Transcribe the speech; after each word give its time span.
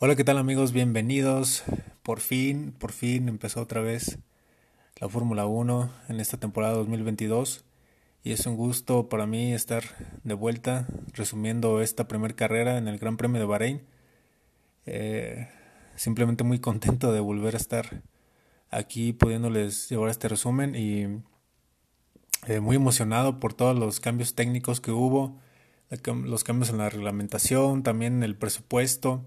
Hola, 0.00 0.14
¿qué 0.14 0.22
tal 0.22 0.38
amigos? 0.38 0.70
Bienvenidos. 0.70 1.64
Por 2.04 2.20
fin, 2.20 2.70
por 2.70 2.92
fin 2.92 3.28
empezó 3.28 3.60
otra 3.60 3.80
vez 3.80 4.20
la 5.00 5.08
Fórmula 5.08 5.46
1 5.46 5.90
en 6.08 6.20
esta 6.20 6.36
temporada 6.36 6.74
2022 6.74 7.64
y 8.22 8.30
es 8.30 8.46
un 8.46 8.54
gusto 8.54 9.08
para 9.08 9.26
mí 9.26 9.52
estar 9.52 9.82
de 10.22 10.34
vuelta 10.34 10.86
resumiendo 11.14 11.82
esta 11.82 12.06
primera 12.06 12.36
carrera 12.36 12.78
en 12.78 12.86
el 12.86 13.00
Gran 13.00 13.16
Premio 13.16 13.40
de 13.40 13.46
Bahrein. 13.46 13.82
Eh, 14.86 15.48
simplemente 15.96 16.44
muy 16.44 16.60
contento 16.60 17.10
de 17.10 17.18
volver 17.18 17.54
a 17.54 17.58
estar 17.58 18.04
aquí 18.70 19.12
pudiéndoles 19.12 19.88
llevar 19.88 20.10
este 20.10 20.28
resumen 20.28 20.76
y 20.76 21.08
eh, 22.46 22.60
muy 22.60 22.76
emocionado 22.76 23.40
por 23.40 23.52
todos 23.52 23.76
los 23.76 23.98
cambios 23.98 24.36
técnicos 24.36 24.80
que 24.80 24.92
hubo, 24.92 25.40
los 26.06 26.44
cambios 26.44 26.70
en 26.70 26.78
la 26.78 26.88
reglamentación, 26.88 27.82
también 27.82 28.18
en 28.18 28.22
el 28.22 28.36
presupuesto 28.36 29.24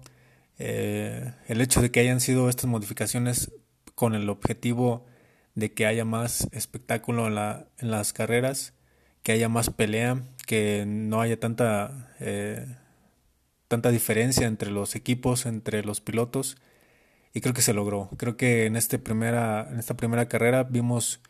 eh, 0.58 1.32
el 1.48 1.60
hecho 1.60 1.80
de 1.82 1.90
que 1.90 2.00
hayan 2.00 2.20
sido 2.20 2.48
estas 2.48 2.66
modificaciones 2.66 3.52
con 3.94 4.14
el 4.14 4.28
objetivo 4.28 5.06
de 5.54 5.72
que 5.72 5.86
haya 5.86 6.04
más 6.04 6.48
espectáculo 6.52 7.26
en, 7.26 7.34
la, 7.34 7.68
en 7.78 7.90
las 7.90 8.12
carreras, 8.12 8.74
que 9.22 9.32
haya 9.32 9.48
más 9.48 9.70
pelea, 9.70 10.22
que 10.46 10.84
no 10.86 11.20
haya 11.20 11.38
tanta, 11.38 12.14
eh, 12.20 12.66
tanta 13.68 13.90
diferencia 13.90 14.46
entre 14.46 14.70
los 14.70 14.94
equipos, 14.94 15.46
entre 15.46 15.84
los 15.84 16.00
pilotos. 16.00 16.56
Y 17.34 17.40
creo 17.40 17.54
que 17.54 17.62
se 17.62 17.72
logró. 17.72 18.10
Creo 18.18 18.36
que 18.36 18.66
en, 18.66 18.76
este 18.76 18.98
primera, 18.98 19.68
en 19.70 19.78
esta 19.78 19.96
primera 19.96 20.28
carrera 20.28 20.64
vimos 20.64 21.20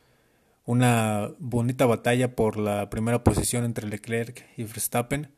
una 0.64 1.30
bonita 1.38 1.86
batalla 1.86 2.34
por 2.34 2.56
la 2.56 2.90
primera 2.90 3.22
posición 3.24 3.64
entre 3.64 3.88
Leclerc 3.88 4.44
y 4.56 4.64
Verstappen. 4.64 5.32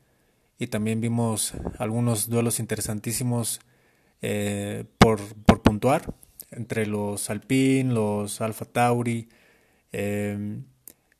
Y 0.58 0.68
también 0.68 1.00
vimos 1.00 1.54
algunos 1.78 2.28
duelos 2.28 2.60
interesantísimos 2.60 3.60
eh, 4.26 4.84
por, 4.96 5.20
por, 5.44 5.60
puntuar 5.60 6.14
entre 6.50 6.86
los 6.86 7.28
Alpine, 7.28 7.92
los 7.92 8.40
Alfa 8.40 8.64
Tauri 8.64 9.28
eh, 9.92 10.62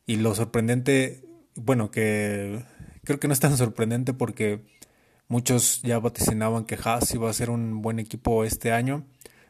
y 0.06 0.17
lo 0.17 0.34
sorprendente, 0.34 1.23
bueno, 1.55 1.91
que 1.91 2.65
creo 3.05 3.20
que 3.20 3.28
no 3.28 3.34
es 3.34 3.41
tan 3.41 3.59
sorprendente 3.59 4.15
porque 4.15 4.62
muchos 5.28 5.83
ya 5.83 5.98
vaticinaban 5.98 6.65
que 6.65 6.78
Haas 6.83 7.12
iba 7.15 7.28
a 7.28 7.34
ser 7.34 7.51
un 7.51 7.83
buen 7.83 7.98
equipo 7.98 8.43
este 8.43 8.73
año 8.73 9.05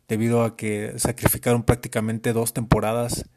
debido 0.09 0.43
a 0.43 0.57
que 0.57 0.95
sacrificaron 0.97 1.63
prácticamente 1.63 2.33
dos 2.33 2.55
temporadas 2.55 3.31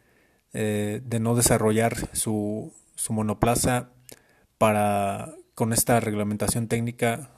eh, 0.52 1.00
de 1.06 1.20
no 1.20 1.36
desarrollar 1.36 1.96
su, 2.16 2.74
su 2.96 3.14
monoplaza 3.14 3.92
para 4.58 5.36
con 5.54 5.74
esta 5.74 6.00
reglamentación 6.00 6.68
técnica 6.68 7.30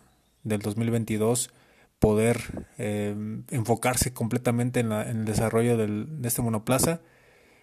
del 0.46 0.62
2022 0.62 1.52
poder 2.00 2.67
eh, 2.78 3.16
enfocarse 3.50 4.14
completamente 4.14 4.80
en, 4.80 4.92
el 4.92 5.25
desarrollo 5.25 5.78
de 5.78 6.28
este 6.28 6.41
monoplaza 6.41 7.02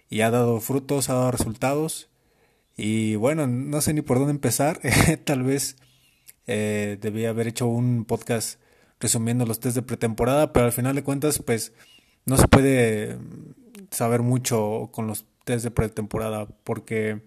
y 0.09 0.21
ha 0.21 0.31
dado 0.31 0.61
frutos, 0.61 1.11
ha 1.11 1.15
dado 1.15 1.31
resultados. 1.31 2.09
Y 2.77 3.17
bueno, 3.17 3.47
no 3.47 3.81
sé 3.81 3.95
ni 3.95 4.03
por 4.03 4.19
dónde 4.19 4.33
empezar, 4.33 4.81
tal 5.25 5.43
vez 5.43 5.77
eh, 6.47 6.99
debía 7.01 7.31
haber 7.31 7.49
hecho 7.49 7.67
un 7.67 8.05
podcast 8.05 8.61
resumiendo 9.01 9.47
los 9.47 9.61
test 9.61 9.77
de 9.77 9.83
pretemporada, 9.83 10.53
pero 10.53 10.67
al 10.67 10.73
final 10.73 10.95
de 10.95 11.03
cuentas 11.03 11.39
pues 11.39 11.73
no 12.25 12.37
se 12.37 12.49
puede 12.49 13.19
saber 13.91 14.23
mucho 14.23 14.91
con 14.93 15.07
los 15.07 15.27
test 15.45 15.65
de 15.65 15.71
pretemporada 15.71 16.47
porque 16.65 17.23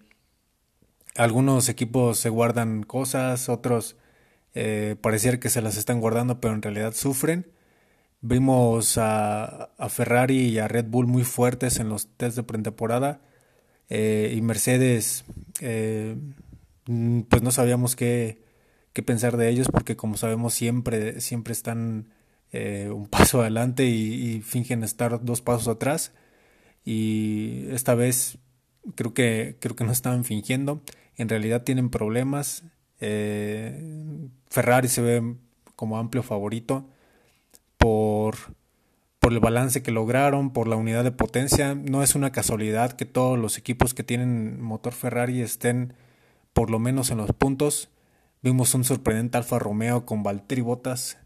algunos 1.16 1.68
equipos 1.68 2.18
se 2.18 2.28
guardan 2.28 2.82
cosas, 2.82 3.48
otros 3.48 3.96
eh, 4.54 4.96
pareciera 5.00 5.40
que 5.40 5.50
se 5.50 5.62
las 5.62 5.76
están 5.76 6.00
guardando, 6.00 6.40
pero 6.40 6.54
en 6.54 6.62
realidad 6.62 6.92
sufren. 6.94 7.46
Vimos 8.22 8.98
a, 8.98 9.70
Ferrari 9.88 10.48
y 10.48 10.58
a 10.58 10.68
Red 10.68 10.86
Bull 10.86 11.06
muy 11.06 11.24
fuertes 11.24 11.78
en 11.78 11.88
los 11.88 12.08
test 12.18 12.36
de 12.36 12.42
pretemporada 12.42 13.22
eh, 13.88 14.34
y 14.36 14.42
Mercedes, 14.42 15.24
eh, 15.60 16.16
mm, 16.86 17.22
pues 17.22 17.42
no 17.42 17.50
sabíamos 17.50 17.96
qué, 17.96 18.42
qué, 18.92 19.02
pensar 19.02 19.36
de 19.38 19.48
ellos 19.48 19.68
porque 19.72 19.96
como 19.96 20.16
sabemos 20.18 20.54
siempre, 20.54 21.20
siempre 21.22 21.52
están 21.52 22.12
eh, 22.52 22.90
un 22.94 23.06
paso 23.08 23.40
adelante 23.40 23.86
y, 23.86 24.36
y, 24.36 24.40
fingen 24.42 24.84
estar 24.84 25.24
dos 25.24 25.40
pasos 25.40 25.68
atrás. 25.68 26.12
Y 26.84 27.66
esta 27.70 27.94
vez 27.94 28.38
creo 28.96 29.14
que, 29.14 29.56
creo 29.60 29.76
que 29.76 29.84
no 29.84 29.92
estaban 29.92 30.24
fingiendo, 30.24 30.82
en 31.16 31.28
realidad 31.28 31.62
tienen 31.64 31.90
problemas 31.90 32.64
eh, 33.00 34.28
Ferrari 34.48 34.88
se 34.88 35.00
ve 35.00 35.34
como 35.76 35.98
amplio 35.98 36.22
favorito 36.22 36.86
por, 37.78 38.36
por 39.18 39.32
el 39.32 39.40
balance 39.40 39.82
que 39.82 39.90
lograron, 39.90 40.52
por 40.52 40.68
la 40.68 40.76
unidad 40.76 41.04
de 41.04 41.12
potencia. 41.12 41.74
No 41.74 42.02
es 42.02 42.14
una 42.14 42.32
casualidad 42.32 42.92
que 42.92 43.06
todos 43.06 43.38
los 43.38 43.58
equipos 43.58 43.94
que 43.94 44.02
tienen 44.02 44.60
motor 44.60 44.92
Ferrari 44.92 45.40
estén 45.40 45.94
por 46.52 46.70
lo 46.70 46.78
menos 46.78 47.10
en 47.10 47.18
los 47.18 47.32
puntos. 47.32 47.88
Vimos 48.42 48.74
un 48.74 48.84
sorprendente 48.84 49.38
Alfa 49.38 49.58
Romeo 49.58 50.04
con 50.04 50.22
Valtteri 50.22 50.62
Bottas. 50.62 51.18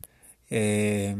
Eh, 0.51 1.17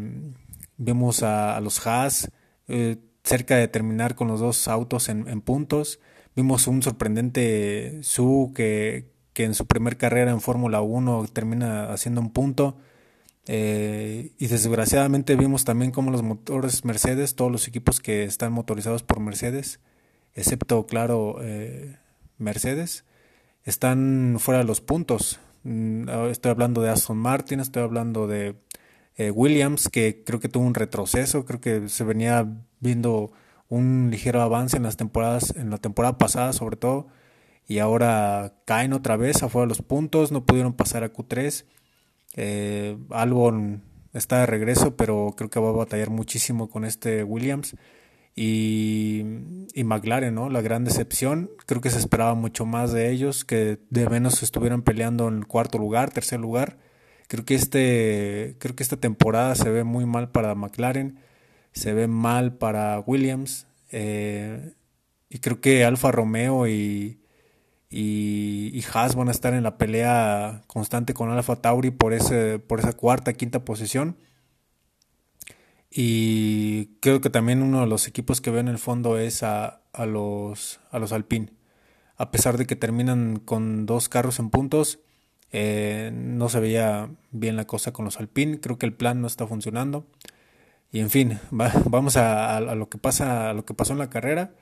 vimos 0.77 1.23
a, 1.23 1.61
los 1.61 1.85
Haas 1.87 2.31
eh, 2.69 2.99
cerca 3.25 3.57
de 3.57 3.69
terminar 3.69 4.15
con 4.15 4.29
los 4.29 4.41
dos 4.41 4.69
autos 4.69 5.09
en, 5.09 5.29
en 5.29 5.41
puntos. 5.41 6.01
Vimos 6.37 6.67
un 6.67 6.83
sorprendente 6.83 8.01
Su 8.03 8.53
que, 8.55 9.14
que 9.35 9.45
en 9.45 9.55
su 9.55 9.67
primer 9.67 9.99
carrera 9.99 10.31
en 10.31 10.41
Fórmula 10.41 10.81
1 10.81 11.27
termina 11.33 11.93
haciendo 11.93 12.21
un 12.21 12.31
punto. 12.31 12.77
Eh, 13.47 14.33
y 14.39 14.47
desgraciadamente 14.47 15.37
vimos 15.37 15.65
también 15.65 15.91
como 15.91 16.11
los 16.11 16.23
motores 16.23 16.85
Mercedes, 16.87 17.35
todos 17.35 17.53
los 17.53 17.69
equipos 17.69 18.01
que 18.01 18.25
están 18.25 18.53
motorizados 18.53 19.03
por 19.03 19.21
Mercedes, 19.21 19.81
excepto, 20.35 20.87
claro, 20.87 21.37
eh, 21.43 21.99
Mercedes, 22.39 23.05
están 23.65 24.37
fuera 24.39 24.61
de 24.61 24.65
los 24.65 24.81
puntos. 24.81 25.41
Mm, 25.65 26.09
estoy 26.31 26.53
hablando 26.53 26.81
de 26.81 26.91
Aston 26.91 27.19
Martin, 27.19 27.61
estoy 27.61 27.83
hablando 27.83 28.27
de 28.27 28.57
eh, 29.17 29.31
Williams, 29.31 29.89
que 29.91 30.23
creo 30.25 30.41
que 30.41 30.49
tuvo 30.49 30.65
un 30.65 30.75
retroceso, 30.75 31.45
creo 31.45 31.61
que 31.61 31.89
se 31.89 32.05
venía 32.05 32.47
viendo 32.81 33.33
un 33.69 34.09
ligero 34.11 34.41
avance 34.43 34.77
en 34.77 34.85
las 34.85 34.97
temporadas, 34.97 35.55
en 35.57 35.71
la 35.71 35.79
temporada 35.79 36.19
pasada 36.19 36.53
sobre 36.53 36.77
todo 36.77 37.09
y 37.67 37.79
ahora 37.79 38.55
caen 38.67 38.93
otra 38.93 39.17
vez 39.17 39.43
afuera 39.43 39.65
de 39.65 39.69
los 39.71 39.83
puntos, 39.83 40.33
no 40.33 40.45
pudieron 40.45 40.75
pasar 40.75 41.05
a 41.05 41.13
Q3. 41.13 41.65
Eh, 42.37 42.99
Albon 43.11 43.83
está 44.13 44.41
de 44.41 44.47
regreso, 44.47 44.97
pero 44.97 45.35
creo 45.37 45.51
que 45.51 45.61
va 45.61 45.71
a 45.71 45.73
batallar 45.73 46.11
muchísimo 46.11 46.69
con 46.69 46.85
este 46.85 47.25
Williams. 47.25 47.77
Y, 48.37 49.23
y 49.75 49.85
McLaren, 49.85 50.35
¿no? 50.35 50.51
La 50.51 50.61
gran 50.61 50.85
decepción. 50.85 51.51
Creo 51.67 51.81
que 51.81 51.91
se 51.91 51.99
esperaba 51.99 52.35
mucho 52.35 52.67
más 52.67 52.93
de 52.93 53.11
ellos, 53.11 53.45
que 53.45 53.79
de 53.91 54.09
menos 54.09 54.43
estuvieran 54.43 54.83
peleando 54.83 55.29
en 55.29 55.43
cuarto 55.43 55.79
lugar, 55.79 56.11
tercer 56.11 56.41
lugar. 56.41 56.79
Creo 57.29 57.45
que 57.45 57.55
este, 57.55 58.57
creo 58.59 58.75
que 58.77 58.83
esta 58.83 58.97
temporada 58.97 59.55
se 59.55 59.71
ve 59.71 59.85
muy 59.85 60.05
mal 60.05 60.31
para 60.31 60.55
McLaren, 60.55 61.21
se 61.73 61.95
ve 61.95 62.09
mal 62.09 62.55
para 62.57 63.01
Williams. 63.01 63.67
Eh, 63.91 64.75
y 65.31 65.39
creo 65.39 65.61
que 65.61 65.85
Alfa 65.85 66.13
Romeo 66.13 66.69
y, 66.69 67.24
y, 67.97 68.71
y, 68.75 68.85
Haas 68.93 69.15
van 69.15 69.29
a 69.29 69.31
estar 69.31 69.55
en 69.55 69.63
la 69.63 69.79
pelea 69.79 70.63
constante 70.67 71.15
con 71.15 71.31
Alfa 71.31 71.57
Tauri 71.57 71.93
por, 71.93 72.13
ese, 72.13 72.59
por 72.59 72.81
esa 72.81 72.93
cuarta, 72.95 73.33
quinta 73.35 73.65
posición. 73.65 74.17
Y 75.91 76.97
creo 77.01 77.21
que 77.21 77.31
también 77.31 77.63
uno 77.63 77.83
de 77.83 77.87
los 77.87 78.09
equipos 78.09 78.41
que 78.41 78.51
veo 78.51 78.59
en 78.59 78.67
el 78.67 78.79
fondo 78.79 79.17
es 79.17 79.45
a, 79.45 79.83
a 79.93 80.07
los, 80.07 80.81
a 80.91 80.99
los 80.99 81.13
Alpine. 81.13 81.53
A 82.17 82.33
pesar 82.33 82.59
de 82.59 82.67
que 82.67 82.75
terminan 82.75 83.39
con 83.39 83.87
dos 83.87 84.09
carros 84.09 84.41
en 84.41 84.51
puntos, 84.51 84.99
eh, 85.53 86.11
no 86.13 86.49
se 86.49 86.59
veía 86.59 87.11
bien 87.31 87.55
la 87.55 87.65
cosa 87.65 87.93
con 87.93 88.05
los 88.05 88.19
Alpine. 88.19 88.59
Creo 88.59 88.77
que 88.77 88.87
el 88.87 88.95
plan 88.95 89.21
no 89.21 89.29
está 89.29 89.47
funcionando. 89.47 90.05
Y 90.91 90.99
en 90.99 91.11
fin, 91.11 91.39
vamos 91.53 92.17
a, 92.17 92.61
lo 92.61 92.89
que 92.89 92.99
pasa, 92.99 93.51
a 93.51 93.55
lo 93.55 93.65
que 93.65 93.75
pasó 93.75 93.93
en 93.93 94.01
la 94.01 94.11
carrera. 94.11 94.53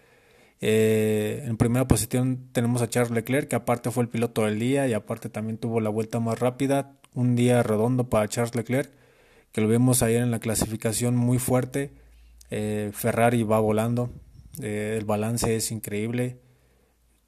Eh, 0.65 1.43
en 1.45 1.57
primera 1.57 1.89
posición 1.89 2.49
tenemos 2.53 2.83
a 2.83 2.89
Charles 2.89 3.11
Leclerc, 3.11 3.49
que 3.49 3.57
aparte 3.57 3.91
fue 3.91 4.05
el 4.05 4.09
piloto 4.09 4.45
del 4.45 4.61
día 4.61 4.87
y 4.87 4.93
aparte 4.93 5.29
también 5.29 5.59
tuvo 5.59 5.81
la 5.81 5.91
vuelta 5.91 6.21
más 6.21 6.39
rápida. 6.39 6.95
Un 7.15 7.35
día 7.35 7.63
redondo 7.65 8.09
para 8.09 8.29
Charles 8.29 8.55
Leclerc, 8.55 8.91
que 9.51 9.61
lo 9.61 9.67
vemos 9.67 10.03
ayer 10.03 10.23
en 10.23 10.31
la 10.31 10.39
clasificación 10.39 11.17
muy 11.17 11.39
fuerte. 11.39 11.91
Eh, 12.51 12.91
Ferrari 12.95 13.43
va 13.43 13.59
volando, 13.59 14.11
eh, 14.63 14.95
el 14.97 15.05
balance 15.05 15.57
es 15.57 15.73
increíble. 15.73 16.39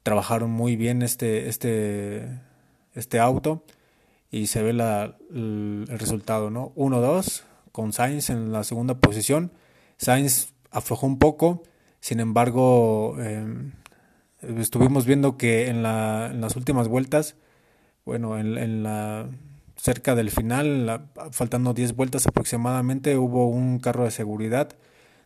Trabajaron 0.01 0.49
muy 0.49 0.77
bien 0.77 1.01
este, 1.01 1.49
este, 1.49 2.39
este 2.93 3.19
auto 3.19 3.65
y 4.31 4.47
se 4.47 4.63
ve 4.63 4.69
el, 4.69 4.79
el 5.89 5.99
resultado, 5.99 6.49
¿no? 6.49 6.73
1-2 6.75 7.43
con 7.73 7.91
Sainz 7.91 8.29
en 8.29 8.53
la 8.53 8.63
segunda 8.63 8.97
posición. 8.99 9.51
Sainz 9.97 10.53
aflojó 10.71 11.05
un 11.05 11.19
poco 11.19 11.63
sin 12.05 12.19
embargo, 12.19 13.17
em, 13.19 13.71
estuvimos 14.59 15.07
viendo 15.07 15.37
que 15.37 15.69
en, 15.69 15.81
la, 15.81 16.29
en, 16.31 16.39
las 16.39 16.55
últimas 16.55 16.87
vueltas, 16.87 17.35
bueno, 18.05 18.37
en, 18.37 18.83
la 18.83 19.27
cerca 19.75 20.13
del 20.13 20.29
final, 20.29 21.09
faltando 21.31 21.73
10 21.73 21.95
vueltas 21.95 22.27
aproximadamente, 22.27 23.17
hubo 23.17 23.47
un 23.47 23.79
carro 23.79 24.03
de 24.03 24.11
seguridad 24.11 24.69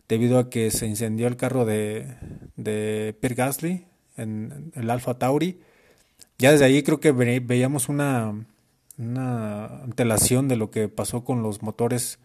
debido 0.08 0.38
a 0.38 0.48
que 0.48 0.70
se 0.70 0.86
incendió 0.86 1.26
el 1.26 1.36
carro 1.36 1.66
de, 1.66 2.16
Pierre 2.56 3.34
Gasly 3.34 3.84
en 4.16 4.72
el 4.74 4.88
Alfa 4.88 5.18
Tauri. 5.18 5.60
Ya 6.38 6.50
desde 6.50 6.64
ahí 6.64 6.82
creo 6.82 6.98
que 6.98 7.12
veíamos 7.12 7.90
una 7.90 8.46
antelación 8.96 10.48
de 10.48 10.56
lo 10.56 10.70
que 10.70 10.88
pasó 10.88 11.24
con 11.24 11.42
los 11.42 11.60
motores 11.60 12.18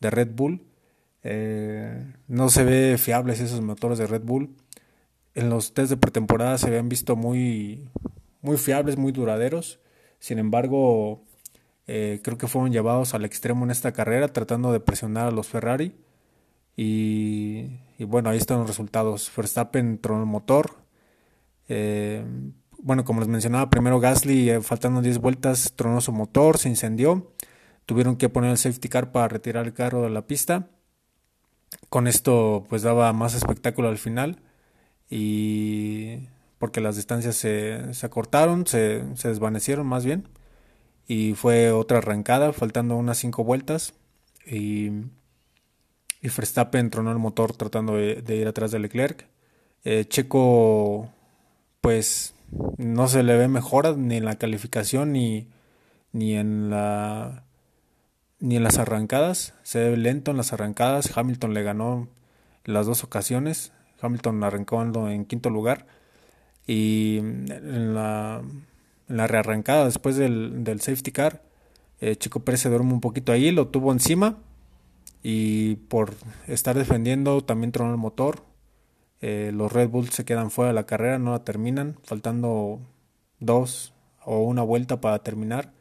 de 0.00 0.10
Red 0.10 0.30
Bull. 0.34 0.62
Eh, 1.22 2.14
no 2.28 2.48
se 2.48 2.64
ve 2.64 2.96
fiables 2.98 3.40
esos 3.40 3.60
motores 3.60 3.98
de 3.98 4.06
Red 4.06 4.22
Bull. 4.22 4.54
En 5.34 5.50
los 5.50 5.74
test 5.74 5.90
de 5.90 5.96
pretemporada 5.96 6.58
se 6.58 6.68
habían 6.68 6.88
visto 6.88 7.16
muy, 7.16 7.88
muy 8.42 8.56
fiables, 8.56 8.96
muy 8.96 9.12
duraderos. 9.12 9.80
Sin 10.18 10.38
embargo, 10.38 11.24
eh, 11.86 12.20
creo 12.22 12.38
que 12.38 12.46
fueron 12.46 12.72
llevados 12.72 13.14
al 13.14 13.24
extremo 13.24 13.64
en 13.64 13.70
esta 13.70 13.92
carrera, 13.92 14.28
tratando 14.28 14.72
de 14.72 14.80
presionar 14.80 15.28
a 15.28 15.30
los 15.30 15.48
Ferrari. 15.48 15.94
Y, 16.76 17.68
bueno, 17.98 18.30
ahí 18.30 18.38
están 18.38 18.58
los 18.58 18.68
resultados. 18.68 19.30
Verstappen 19.36 19.98
tronó 19.98 20.20
el 20.20 20.26
motor. 20.26 20.76
Eh, 21.68 22.24
bueno, 22.78 23.04
como 23.04 23.20
les 23.20 23.28
mencionaba, 23.28 23.70
primero 23.70 24.00
Gasly, 24.00 24.62
faltando 24.62 25.02
10 25.02 25.18
vueltas, 25.18 25.74
tronó 25.76 26.00
su 26.00 26.12
motor, 26.12 26.58
se 26.58 26.68
incendió. 26.68 27.32
Tuvieron 27.86 28.16
que 28.16 28.28
poner 28.28 28.50
el 28.52 28.58
safety 28.58 28.88
car 28.88 29.12
para 29.12 29.28
retirar 29.28 29.66
el 29.66 29.74
carro 29.74 30.02
de 30.02 30.10
la 30.10 30.26
pista. 30.26 30.68
Con 31.88 32.06
esto, 32.06 32.66
pues 32.68 32.82
daba 32.82 33.12
más 33.12 33.34
espectáculo 33.34 33.88
al 33.88 33.98
final. 33.98 34.38
Y 35.08 36.28
porque 36.58 36.80
las 36.80 36.96
distancias 36.96 37.36
se, 37.36 37.94
se 37.94 38.06
acortaron, 38.06 38.66
se, 38.66 39.04
se, 39.16 39.28
desvanecieron 39.28 39.86
más 39.86 40.04
bien. 40.04 40.28
Y 41.06 41.34
fue 41.34 41.72
otra 41.72 41.98
arrancada, 41.98 42.52
faltando 42.52 42.96
unas 42.96 43.18
5 43.18 43.42
vueltas. 43.44 43.94
Y, 44.46 44.90
y 46.22 46.28
Verstappen 46.28 46.90
tronó 46.90 47.10
el 47.12 47.18
motor 47.18 47.56
tratando 47.56 47.96
de, 47.96 48.36
ir 48.36 48.46
atrás 48.46 48.70
de 48.70 48.78
Leclerc. 48.78 49.26
Eh, 49.84 50.04
Checo, 50.06 51.10
pues 51.80 52.34
no 52.76 53.08
se 53.08 53.22
le 53.22 53.36
ve 53.36 53.48
mejora 53.48 53.92
ni 53.92 54.16
en 54.16 54.24
la 54.24 54.36
calificación 54.36 55.12
ni, 55.12 55.48
ni 56.12 56.34
en 56.34 56.70
la 56.70 57.44
ni 58.40 58.56
en 58.56 58.64
las 58.64 58.78
arrancadas. 58.78 59.54
Se 59.62 59.90
ve 59.90 59.96
lento 59.96 60.30
en 60.30 60.36
las 60.36 60.52
arrancadas. 60.52 61.16
Hamilton 61.16 61.54
le 61.54 61.62
ganó 61.62 62.08
las 62.64 62.86
dos 62.86 63.04
ocasiones. 63.04 63.72
Hamilton 64.00 64.42
arrancó 64.42 64.82
en 64.82 65.24
quinto 65.24 65.50
lugar. 65.50 65.86
Y 66.66 67.18
en 67.18 67.94
la, 67.94 68.42
rearrancada 69.08 69.84
después 69.84 70.16
del, 70.16 70.62
del 70.64 70.80
safety 70.80 71.10
car, 71.10 71.42
eh, 72.00 72.16
Chico 72.16 72.40
Pérez 72.40 72.60
se 72.60 72.68
duerme 72.68 72.92
un 72.92 73.00
poquito 73.00 73.32
ahí, 73.32 73.50
lo 73.50 73.68
tuvo 73.68 73.92
encima. 73.92 74.38
Y 75.22 75.76
por 75.88 76.14
estar 76.46 76.76
defendiendo 76.76 77.42
también 77.42 77.72
tronó 77.72 77.90
el 77.92 77.98
motor. 77.98 78.42
Eh, 79.20 79.50
los 79.54 79.70
Red 79.70 79.90
Bulls 79.90 80.14
se 80.14 80.24
quedan 80.24 80.50
fuera 80.50 80.68
de 80.68 80.74
la 80.74 80.86
carrera, 80.86 81.18
no 81.18 81.32
la 81.32 81.44
terminan, 81.44 81.98
faltando 82.04 82.80
dos 83.38 83.92
o 84.24 84.38
una 84.38 84.62
vuelta 84.62 85.00
para 85.00 85.18
terminar. 85.22 85.72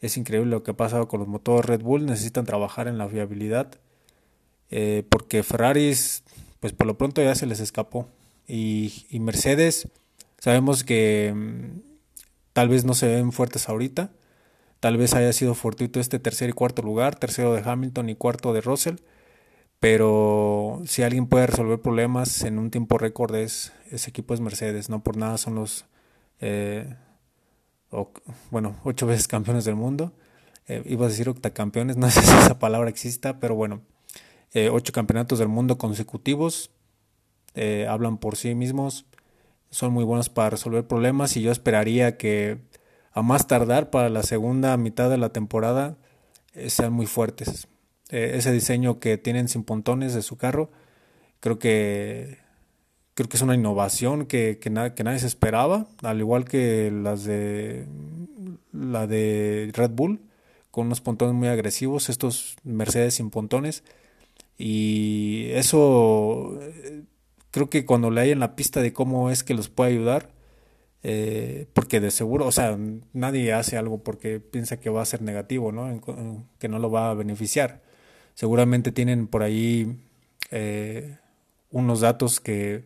Es 0.00 0.16
increíble 0.16 0.50
lo 0.50 0.62
que 0.62 0.72
ha 0.72 0.76
pasado 0.76 1.08
con 1.08 1.20
los 1.20 1.28
motores 1.28 1.66
Red 1.66 1.82
Bull, 1.82 2.06
necesitan 2.06 2.44
trabajar 2.44 2.88
en 2.88 2.98
la 2.98 3.08
fiabilidad. 3.08 3.72
Eh, 4.70 5.04
porque 5.08 5.42
Ferraris, 5.42 6.22
pues 6.60 6.72
por 6.72 6.86
lo 6.86 6.98
pronto 6.98 7.22
ya 7.22 7.34
se 7.34 7.46
les 7.46 7.60
escapó. 7.60 8.08
Y, 8.46 9.04
Mercedes, 9.20 9.88
sabemos 10.38 10.84
que 10.84 11.32
mm, 11.34 11.80
tal 12.52 12.68
vez 12.68 12.84
no 12.84 12.94
se 12.94 13.08
ven 13.08 13.32
fuertes 13.32 13.68
ahorita. 13.68 14.10
Tal 14.80 14.96
vez 14.96 15.14
haya 15.14 15.32
sido 15.32 15.54
fortuito 15.54 16.00
este 16.00 16.18
tercer 16.18 16.50
y 16.50 16.52
cuarto 16.52 16.82
lugar, 16.82 17.16
tercero 17.16 17.52
de 17.54 17.62
Hamilton 17.68 18.10
y 18.10 18.14
cuarto 18.14 18.52
de 18.52 18.60
Russell 18.60 18.96
pero 19.80 20.82
si 20.86 21.02
alguien 21.02 21.26
puede 21.26 21.46
resolver 21.46 21.80
problemas 21.80 22.42
en 22.42 22.58
un 22.58 22.70
tiempo 22.70 22.98
récord 22.98 23.34
es 23.36 23.72
ese 23.90 24.10
equipo 24.10 24.34
es 24.34 24.40
Mercedes, 24.40 24.88
no 24.90 25.02
por 25.02 25.16
nada 25.16 25.38
son 25.38 25.54
los 25.54 25.86
eh, 26.40 26.96
bueno, 28.50 28.76
ocho 28.84 29.06
veces 29.06 29.28
campeones 29.28 29.64
del 29.64 29.76
mundo. 29.76 30.12
Eh, 30.66 30.82
iba 30.86 31.06
a 31.06 31.08
decir 31.08 31.28
octacampeones, 31.28 31.96
no 31.96 32.10
sé 32.10 32.22
si 32.22 32.36
esa 32.36 32.58
palabra 32.58 32.90
exista, 32.90 33.40
pero 33.40 33.54
bueno, 33.54 33.80
eh, 34.52 34.68
ocho 34.70 34.92
campeonatos 34.92 35.38
del 35.38 35.48
mundo 35.48 35.78
consecutivos 35.78 36.70
hablan 37.88 38.18
por 38.18 38.36
sí 38.36 38.54
mismos, 38.54 39.04
son 39.70 39.92
muy 39.92 40.04
buenos 40.04 40.28
para 40.28 40.50
resolver 40.50 40.86
problemas 40.86 41.36
y 41.36 41.42
yo 41.42 41.50
esperaría 41.50 42.16
que 42.16 42.58
a 43.10 43.22
más 43.22 43.48
tardar 43.48 43.90
para 43.90 44.10
la 44.10 44.22
segunda 44.22 44.76
mitad 44.76 45.10
de 45.10 45.18
la 45.18 45.30
temporada 45.30 45.96
sean 46.68 46.92
muy 46.92 47.06
fuertes. 47.06 47.66
Eh, 48.10 48.32
ese 48.36 48.52
diseño 48.52 49.00
que 49.00 49.18
tienen 49.18 49.48
sin 49.48 49.64
pontones 49.64 50.14
de 50.14 50.22
su 50.22 50.36
carro, 50.36 50.70
creo 51.40 51.58
que 51.58 52.38
creo 53.18 53.28
que 53.28 53.36
es 53.36 53.42
una 53.42 53.56
innovación 53.56 54.26
que, 54.26 54.60
que, 54.60 54.70
que 54.94 55.02
nadie 55.04 55.18
se 55.18 55.26
esperaba, 55.26 55.88
al 56.04 56.20
igual 56.20 56.44
que 56.44 56.92
las 56.92 57.24
de 57.24 57.84
la 58.72 59.08
de 59.08 59.72
Red 59.74 59.90
Bull, 59.90 60.20
con 60.70 60.86
unos 60.86 61.00
pontones 61.00 61.34
muy 61.34 61.48
agresivos, 61.48 62.10
estos 62.10 62.54
Mercedes 62.62 63.14
sin 63.14 63.30
pontones. 63.30 63.82
Y 64.56 65.48
eso 65.50 66.60
eh, 66.62 67.02
creo 67.50 67.68
que 67.68 67.84
cuando 67.84 68.12
le 68.12 68.20
hay 68.20 68.30
en 68.30 68.38
la 68.38 68.54
pista 68.54 68.82
de 68.82 68.92
cómo 68.92 69.30
es 69.30 69.42
que 69.42 69.54
los 69.54 69.68
puede 69.68 69.90
ayudar, 69.90 70.30
eh, 71.02 71.66
porque 71.72 71.98
de 71.98 72.12
seguro, 72.12 72.46
o 72.46 72.52
sea, 72.52 72.78
nadie 73.12 73.52
hace 73.52 73.76
algo 73.76 73.98
porque 74.04 74.38
piensa 74.38 74.78
que 74.78 74.90
va 74.90 75.02
a 75.02 75.06
ser 75.06 75.22
negativo, 75.22 75.72
¿no? 75.72 76.00
que 76.60 76.68
no 76.68 76.78
lo 76.78 76.92
va 76.92 77.10
a 77.10 77.14
beneficiar 77.14 77.82
seguramente 78.34 78.92
tienen 78.92 79.26
por 79.26 79.42
ahí 79.42 79.98
eh, 80.52 81.16
unos 81.72 82.02
datos 82.02 82.38
que, 82.38 82.84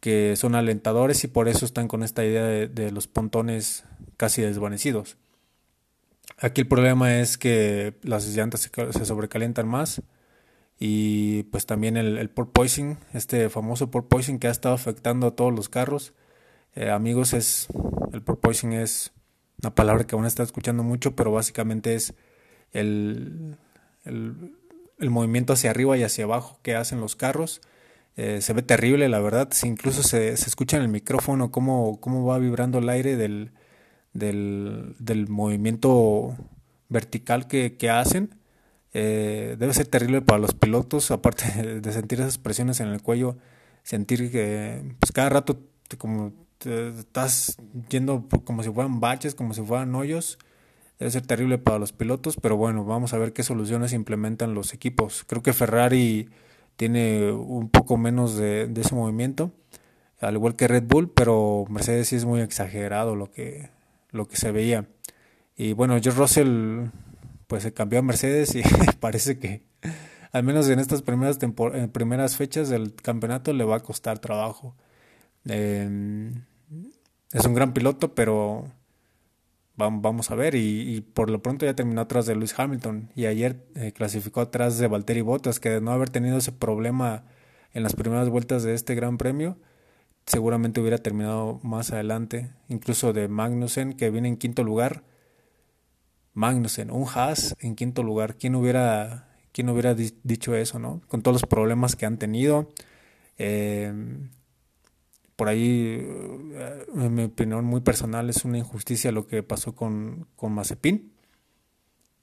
que, 0.00 0.34
son 0.36 0.54
alentadores 0.54 1.22
y 1.24 1.28
por 1.28 1.48
eso 1.48 1.64
están 1.64 1.88
con 1.88 2.02
esta 2.02 2.24
idea 2.24 2.44
de, 2.44 2.90
los 2.90 3.06
pontones 3.06 3.84
casi 4.16 4.42
desvanecidos. 4.42 5.16
Aquí 6.38 6.62
el 6.62 6.68
problema 6.68 7.20
es 7.20 7.36
que 7.36 7.94
las 8.02 8.26
llantas 8.34 8.60
se, 8.60 9.04
sobrecalientan 9.04 9.68
más 9.68 10.02
y 10.78 11.44
pues 11.44 11.66
también 11.66 11.96
el, 11.96 12.16
el 12.16 12.30
porpoising, 12.30 12.98
este 13.12 13.50
famoso 13.50 13.90
porpoising 13.90 14.38
que 14.38 14.48
ha 14.48 14.50
estado 14.50 14.74
afectando 14.74 15.26
a 15.26 15.36
todos 15.36 15.54
los 15.54 15.68
carros. 15.68 16.14
Eh, 16.74 16.90
amigos, 16.90 17.34
es 17.34 17.68
el 18.12 18.22
porpoising 18.22 18.72
es 18.72 19.12
una 19.62 19.74
palabra 19.74 20.04
que 20.04 20.14
aún 20.14 20.24
está 20.24 20.42
escuchando 20.42 20.82
mucho, 20.82 21.14
pero 21.14 21.32
básicamente 21.32 21.94
es 21.94 22.14
el, 22.72 23.58
el 25.00 25.10
movimiento 25.10 25.52
hacia 25.52 25.70
arriba 25.70 25.96
y 25.96 26.02
hacia 26.02 26.24
abajo 26.24 26.58
que 26.62 26.74
hacen 26.76 27.00
los 27.00 27.16
carros. 27.16 27.60
Eh, 28.16 28.40
se 28.40 28.52
ve 28.52 28.62
terrible, 28.62 29.08
la 29.08 29.20
verdad. 29.20 29.48
incluso 29.64 30.02
se, 30.02 30.36
se, 30.36 30.48
escucha 30.48 30.76
en 30.76 30.82
el 30.82 30.88
micrófono 30.88 31.50
cómo, 31.50 32.00
cómo 32.00 32.24
va 32.24 32.38
vibrando 32.38 32.78
el 32.78 32.88
aire 32.88 33.16
del, 33.16 33.52
del, 34.12 34.96
del 34.98 35.28
movimiento 35.28 36.36
vertical 36.88 37.46
que, 37.46 37.76
que 37.76 37.90
hacen. 37.90 38.34
Eh, 38.92 39.56
debe 39.58 39.72
ser 39.72 39.86
terrible 39.86 40.20
para 40.20 40.38
los 40.38 40.54
pilotos, 40.54 41.10
aparte 41.10 41.80
de 41.80 41.92
sentir 41.92 42.20
esas 42.20 42.38
presiones 42.38 42.80
en 42.80 42.88
el 42.88 43.02
cuello, 43.02 43.38
sentir 43.82 44.30
que 44.30 44.94
pues 44.98 45.12
cada 45.12 45.28
rato 45.28 45.60
como 45.98 46.32
estás 46.60 47.56
yendo 47.88 48.28
como 48.44 48.62
si 48.62 48.70
fueran 48.70 49.00
baches, 49.00 49.34
como 49.34 49.54
si 49.54 49.62
fueran 49.62 49.94
hoyos 49.94 50.38
Debe 51.00 51.10
ser 51.10 51.26
terrible 51.26 51.56
para 51.56 51.78
los 51.78 51.92
pilotos, 51.94 52.36
pero 52.36 52.58
bueno, 52.58 52.84
vamos 52.84 53.14
a 53.14 53.18
ver 53.18 53.32
qué 53.32 53.42
soluciones 53.42 53.94
implementan 53.94 54.52
los 54.52 54.74
equipos. 54.74 55.24
Creo 55.26 55.42
que 55.42 55.54
Ferrari 55.54 56.28
tiene 56.80 57.30
un 57.30 57.68
poco 57.68 57.98
menos 57.98 58.36
de, 58.36 58.72
ese 58.74 58.94
movimiento, 58.94 59.52
al 60.18 60.36
igual 60.36 60.56
que 60.56 60.66
Red 60.66 60.84
Bull, 60.84 61.12
pero 61.12 61.66
Mercedes 61.68 62.08
sí 62.08 62.16
es 62.16 62.24
muy 62.24 62.40
exagerado 62.40 63.16
lo 63.16 63.30
que, 63.30 63.68
lo 64.12 64.26
que 64.26 64.38
se 64.38 64.50
veía. 64.50 64.88
Y 65.58 65.74
bueno, 65.74 66.00
George 66.00 66.18
Russell 66.18 66.86
pues 67.48 67.64
se 67.64 67.74
cambió 67.74 67.98
a 67.98 68.02
Mercedes 68.02 68.54
y 68.54 68.62
parece 68.98 69.38
que 69.38 69.62
al 70.32 70.42
menos 70.42 70.70
en 70.70 70.78
estas 70.78 71.02
primeras, 71.02 71.38
en 71.42 71.90
primeras 71.90 72.38
fechas 72.38 72.70
del 72.70 72.94
campeonato 72.94 73.52
le 73.52 73.64
va 73.64 73.76
a 73.76 73.80
costar 73.80 74.18
trabajo. 74.18 74.74
Es 75.44 77.44
un 77.44 77.54
gran 77.54 77.74
piloto, 77.74 78.14
pero 78.14 78.72
vamos 79.80 80.30
a 80.30 80.34
ver. 80.34 80.54
Y, 80.54 81.00
por 81.00 81.30
lo 81.30 81.42
pronto 81.42 81.66
ya 81.66 81.74
terminó 81.74 82.02
atrás 82.02 82.26
de 82.26 82.34
Lewis 82.34 82.58
Hamilton. 82.58 83.10
Y 83.14 83.26
ayer 83.26 83.64
eh, 83.74 83.92
clasificó 83.92 84.40
atrás 84.40 84.78
de 84.78 84.88
Valtteri 84.88 85.20
Bottas, 85.22 85.60
que 85.60 85.70
de 85.70 85.80
no 85.80 85.92
haber 85.92 86.10
tenido 86.10 86.38
ese 86.38 86.52
problema 86.52 87.24
en 87.72 87.82
las 87.82 87.94
primeras 87.94 88.28
vueltas 88.28 88.62
de 88.62 88.74
este 88.74 88.94
Gran 88.94 89.18
Premio, 89.18 89.56
seguramente 90.26 90.80
hubiera 90.80 90.98
terminado 90.98 91.60
más 91.62 91.92
adelante. 91.92 92.52
Incluso 92.68 93.12
de 93.12 93.28
Magnussen, 93.28 93.94
que 93.94 94.10
viene 94.10 94.28
en 94.28 94.36
quinto 94.36 94.64
lugar. 94.64 95.04
Magnussen, 96.34 96.90
un 96.90 97.06
Haas 97.12 97.56
en 97.60 97.74
quinto 97.76 98.02
lugar. 98.02 98.36
¿Quién 98.36 98.54
hubiera, 98.54 99.28
quién 99.52 99.68
hubiera 99.68 99.94
dicho 99.94 100.54
eso, 100.54 100.78
no? 100.78 101.02
Con 101.08 101.22
todos 101.22 101.34
los 101.34 101.48
problemas 101.48 101.96
que 101.96 102.06
han 102.06 102.18
tenido. 102.18 102.68
Eh, 103.38 103.92
por 105.40 105.48
ahí, 105.48 105.96
eh, 106.52 106.86
en 106.96 107.14
mi 107.14 107.24
opinión 107.24 107.64
muy 107.64 107.80
personal, 107.80 108.28
es 108.28 108.44
una 108.44 108.58
injusticia 108.58 109.10
lo 109.10 109.26
que 109.26 109.42
pasó 109.42 109.74
con, 109.74 110.26
con 110.36 110.52
Mazepin. 110.52 111.14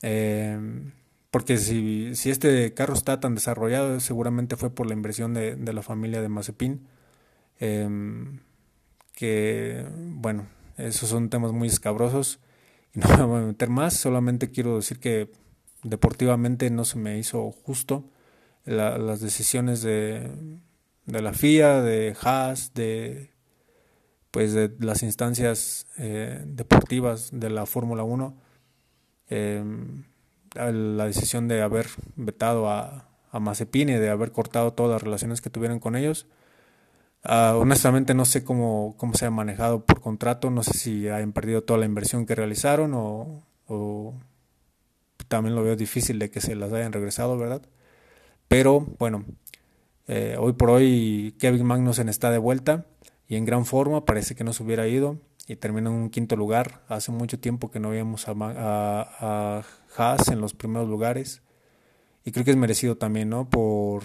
Em, 0.04 0.92
porque 1.32 1.58
si, 1.58 2.14
si, 2.14 2.30
este 2.30 2.76
carro 2.76 2.94
está 2.94 3.20
tan 3.20 3.34
desarrollado, 3.34 4.00
seguramente 4.02 4.56
fue 4.56 4.70
por 4.70 4.86
la 4.86 4.94
inversión 4.94 5.34
de, 5.34 5.56
de 5.56 5.74
la 5.74 5.82
familia 5.82 6.22
de 6.22 6.30
Mazepin. 6.30 6.88
Em, 7.60 8.42
que, 9.14 9.88
bueno, 9.98 10.46
esos 10.78 11.10
son 11.10 11.32
temas 11.32 11.54
muy 11.54 11.70
escabrosos 11.70 12.40
y 12.94 13.00
no 13.00 13.08
me 13.18 13.24
voy 13.24 13.42
a 13.42 13.46
meter 13.48 13.70
más. 13.72 13.96
Solamente 13.96 14.52
quiero 14.52 14.76
decir 14.76 15.00
que 15.00 15.32
deportivamente 15.82 16.70
no 16.70 16.86
se 16.86 17.00
me 17.00 17.18
hizo 17.18 17.52
justo 17.52 18.12
las 18.64 19.22
decisiones 19.22 19.82
de, 19.82 20.60
de 21.08 21.22
la 21.22 21.34
FIA, 21.34 21.82
de 21.82 22.16
Haas, 22.22 22.74
de 22.74 23.32
pues 24.30 24.54
de 24.54 24.72
las 24.80 25.02
instancias 25.02 25.88
eh, 25.98 26.44
deportivas 26.46 27.30
de 27.32 27.50
la 27.50 27.66
Fórmula 27.66 28.04
1, 28.04 28.38
eh, 29.30 29.64
la 30.54 31.06
decisión 31.06 31.48
de 31.48 31.62
haber 31.62 31.88
vetado 32.16 32.70
a, 32.70 33.10
a 33.32 33.40
de 33.40 34.10
haber 34.10 34.32
cortado 34.32 34.74
todas 34.74 34.92
las 34.92 35.02
relaciones 35.02 35.42
que 35.42 35.50
tuvieran 35.50 35.80
con 35.80 35.96
ellos. 35.96 36.28
Uh, 37.26 37.58
honestamente 37.58 38.14
no 38.14 38.26
sé 38.26 38.44
cómo, 38.44 38.96
cómo 38.98 39.16
se 39.16 39.26
ha 39.26 39.32
manejado 39.32 39.86
por 39.86 40.02
contrato, 40.02 40.50
no 40.50 40.62
sé 40.64 40.78
si 40.78 41.10
hayan 41.10 41.34
perdido 41.34 41.64
toda 41.64 41.80
la 41.80 41.86
inversión 41.86 42.26
que 42.26 42.36
realizaron 42.36 42.94
o, 42.94 43.44
o 43.66 44.14
también 45.28 45.56
lo 45.56 45.64
veo 45.64 45.76
difícil 45.76 46.20
de 46.20 46.30
que 46.30 46.42
se 46.42 46.56
las 46.56 46.72
hayan 46.72 46.94
regresado, 46.94 47.38
¿verdad? 47.38 47.64
Pero 48.48 48.82
bueno, 49.00 49.26
eh, 50.08 50.38
hoy 50.40 50.54
por 50.54 50.70
hoy 50.70 51.36
Kevin 51.38 51.66
Magnussen 51.66 52.08
está 52.08 52.32
de 52.32 52.38
vuelta 52.38 52.86
y 53.28 53.36
en 53.36 53.46
gran 53.46 53.66
forma, 53.66 54.06
parece 54.06 54.36
que 54.36 54.44
no 54.44 54.54
se 54.54 54.64
hubiera 54.64 54.88
ido 54.88 55.20
y 55.48 55.58
terminó 55.58 55.90
en 55.90 55.98
un 55.98 56.10
quinto 56.10 56.36
lugar. 56.36 56.84
Hace 56.88 57.12
mucho 57.12 57.40
tiempo 57.40 57.70
que 57.70 57.80
no 57.80 57.90
veíamos 57.90 58.26
a, 58.28 59.64
Haas 59.98 60.28
en 60.30 60.40
los 60.40 60.54
primeros 60.54 60.88
lugares 60.88 61.42
y 62.24 62.32
creo 62.32 62.46
que 62.46 62.52
es 62.52 62.58
merecido 62.58 62.98
también, 62.98 63.30
¿no? 63.30 63.50
Por, 63.50 64.04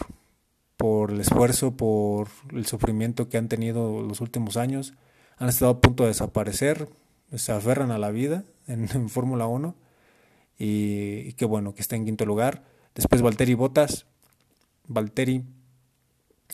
el 1.11 1.21
esfuerzo, 1.21 1.77
por 1.77 2.29
el 2.53 2.67
sufrimiento 2.67 3.29
que 3.29 3.39
han 3.39 3.49
tenido 3.49 4.03
los 4.03 4.21
últimos 4.21 4.57
años. 4.57 4.95
Han 5.39 5.49
estado 5.49 5.71
a 5.71 5.81
punto 5.81 6.03
de 6.03 6.09
desaparecer, 6.09 6.89
se 7.35 7.53
aferran 7.53 7.93
a 7.93 7.99
la 7.99 8.11
vida 8.11 8.45
en, 8.67 8.89
Fórmula 9.09 9.47
1 9.47 9.77
y, 10.59 11.21
y, 11.27 11.33
qué 11.35 11.45
bueno 11.45 11.75
que 11.75 11.83
está 11.83 11.95
en 11.95 12.05
quinto 12.05 12.27
lugar. 12.27 12.65
Después 12.95 13.23
Valtteri 13.23 13.55
Bottas. 13.55 14.07
Valtteri 14.89 15.45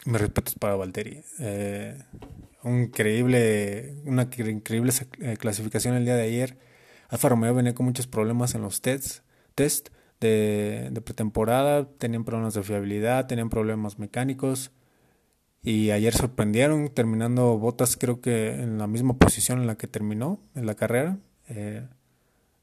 me 0.05 0.19
respetos 0.19 0.55
para 0.55 0.77
Valtteri. 0.77 1.23
Eh, 1.39 2.03
un 2.63 2.83
increíble, 2.83 3.97
una 4.05 4.23
increíble 4.23 4.93
eh, 5.21 5.37
clasificación 5.37 5.95
el 5.95 6.05
día 6.05 6.17
de 6.17 6.23
ayer. 6.23 6.59
Alfa 7.09 7.29
Romeo 7.29 7.55
venía 7.55 7.75
con 7.75 7.87
muchos 7.87 8.07
problemas 8.07 8.55
en 8.55 8.63
los 8.63 8.83
tests, 8.83 9.23
test 9.55 9.89
de, 10.21 11.01
pretemporada, 11.05 11.89
tenían 11.99 12.25
problemas 12.25 12.55
de 12.55 12.63
fiabilidad, 12.63 13.27
tenían 13.27 13.49
problemas 13.49 13.99
mecánicos 13.99 14.73
y 15.63 15.91
ayer 15.91 16.13
sorprendieron 16.15 16.89
terminando 16.89 17.57
Botas 17.59 17.97
creo 17.97 18.21
que 18.21 18.55
en 18.55 18.79
la 18.79 18.87
misma 18.87 19.19
posición 19.19 19.61
en 19.61 19.67
la 19.67 19.77
que 19.77 19.87
terminó 19.87 20.41
en 20.55 20.67
la 20.67 20.75
carrera. 20.75 21.19
Eh, 21.49 21.87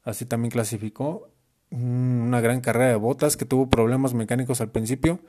así 0.04 0.26
también 0.26 0.50
clasificó 0.50 1.30
una 1.70 2.40
gran 2.40 2.60
carrera 2.60 2.90
de 2.90 2.96
Botas 2.96 3.36
que 3.36 3.44
tuvo 3.44 3.68
problemas 3.68 4.14
mecánicos 4.14 4.60
al 4.60 4.70
principio 4.70 5.20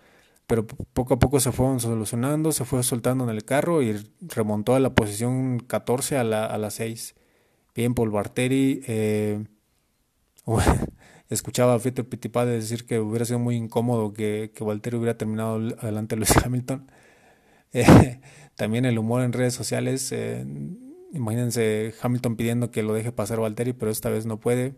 pero 0.48 0.66
poco 0.66 1.16
a 1.16 1.20
poco 1.20 1.42
se 1.42 1.52
fueron 1.52 1.82
solucionando, 1.82 2.54
se 2.54 2.64
fue 2.64 2.82
soltando 2.82 3.26
en 3.26 3.30
el 3.30 3.44
carro 3.44 3.82
y 3.84 4.02
remontó 4.22 4.76
a 4.76 4.80
la 4.80 4.96
posición 4.96 5.60
14 5.60 6.18
a 6.18 6.24
la, 6.24 6.46
a 6.46 6.58
la 6.58 6.72
6. 6.72 7.16
Bien 7.76 7.94
por 7.94 8.10
Barteri. 8.10 8.82
Eh, 8.88 9.44
escuchaba 11.30 11.76
a 11.76 11.80
Fieter 11.80 12.08
Pitipade 12.08 12.52
decir 12.52 12.86
que 12.86 13.00
hubiera 13.00 13.26
sido 13.26 13.40
muy 13.40 13.58
incómodo 13.58 14.14
que, 14.14 14.54
que 14.56 14.64
Valtteri 14.64 14.96
hubiera 14.96 15.18
terminado 15.18 15.56
adelante 15.80 16.16
de 16.16 16.22
Lewis 16.22 16.38
Hamilton. 16.46 16.90
Eh, 17.74 18.22
también 18.56 18.86
el 18.86 18.98
humor 18.98 19.24
en 19.24 19.34
redes 19.34 19.54
sociales. 19.54 20.14
Eh, 20.14 20.46
imagínense 21.12 21.94
Hamilton 22.02 22.38
pidiendo 22.38 22.72
que 22.72 22.84
lo 22.84 22.94
deje 22.94 23.12
pasar 23.12 23.42
Valtteri, 23.42 23.74
pero 23.74 23.92
esta 23.92 24.10
vez 24.10 24.26
no 24.26 24.40
puede. 24.40 24.76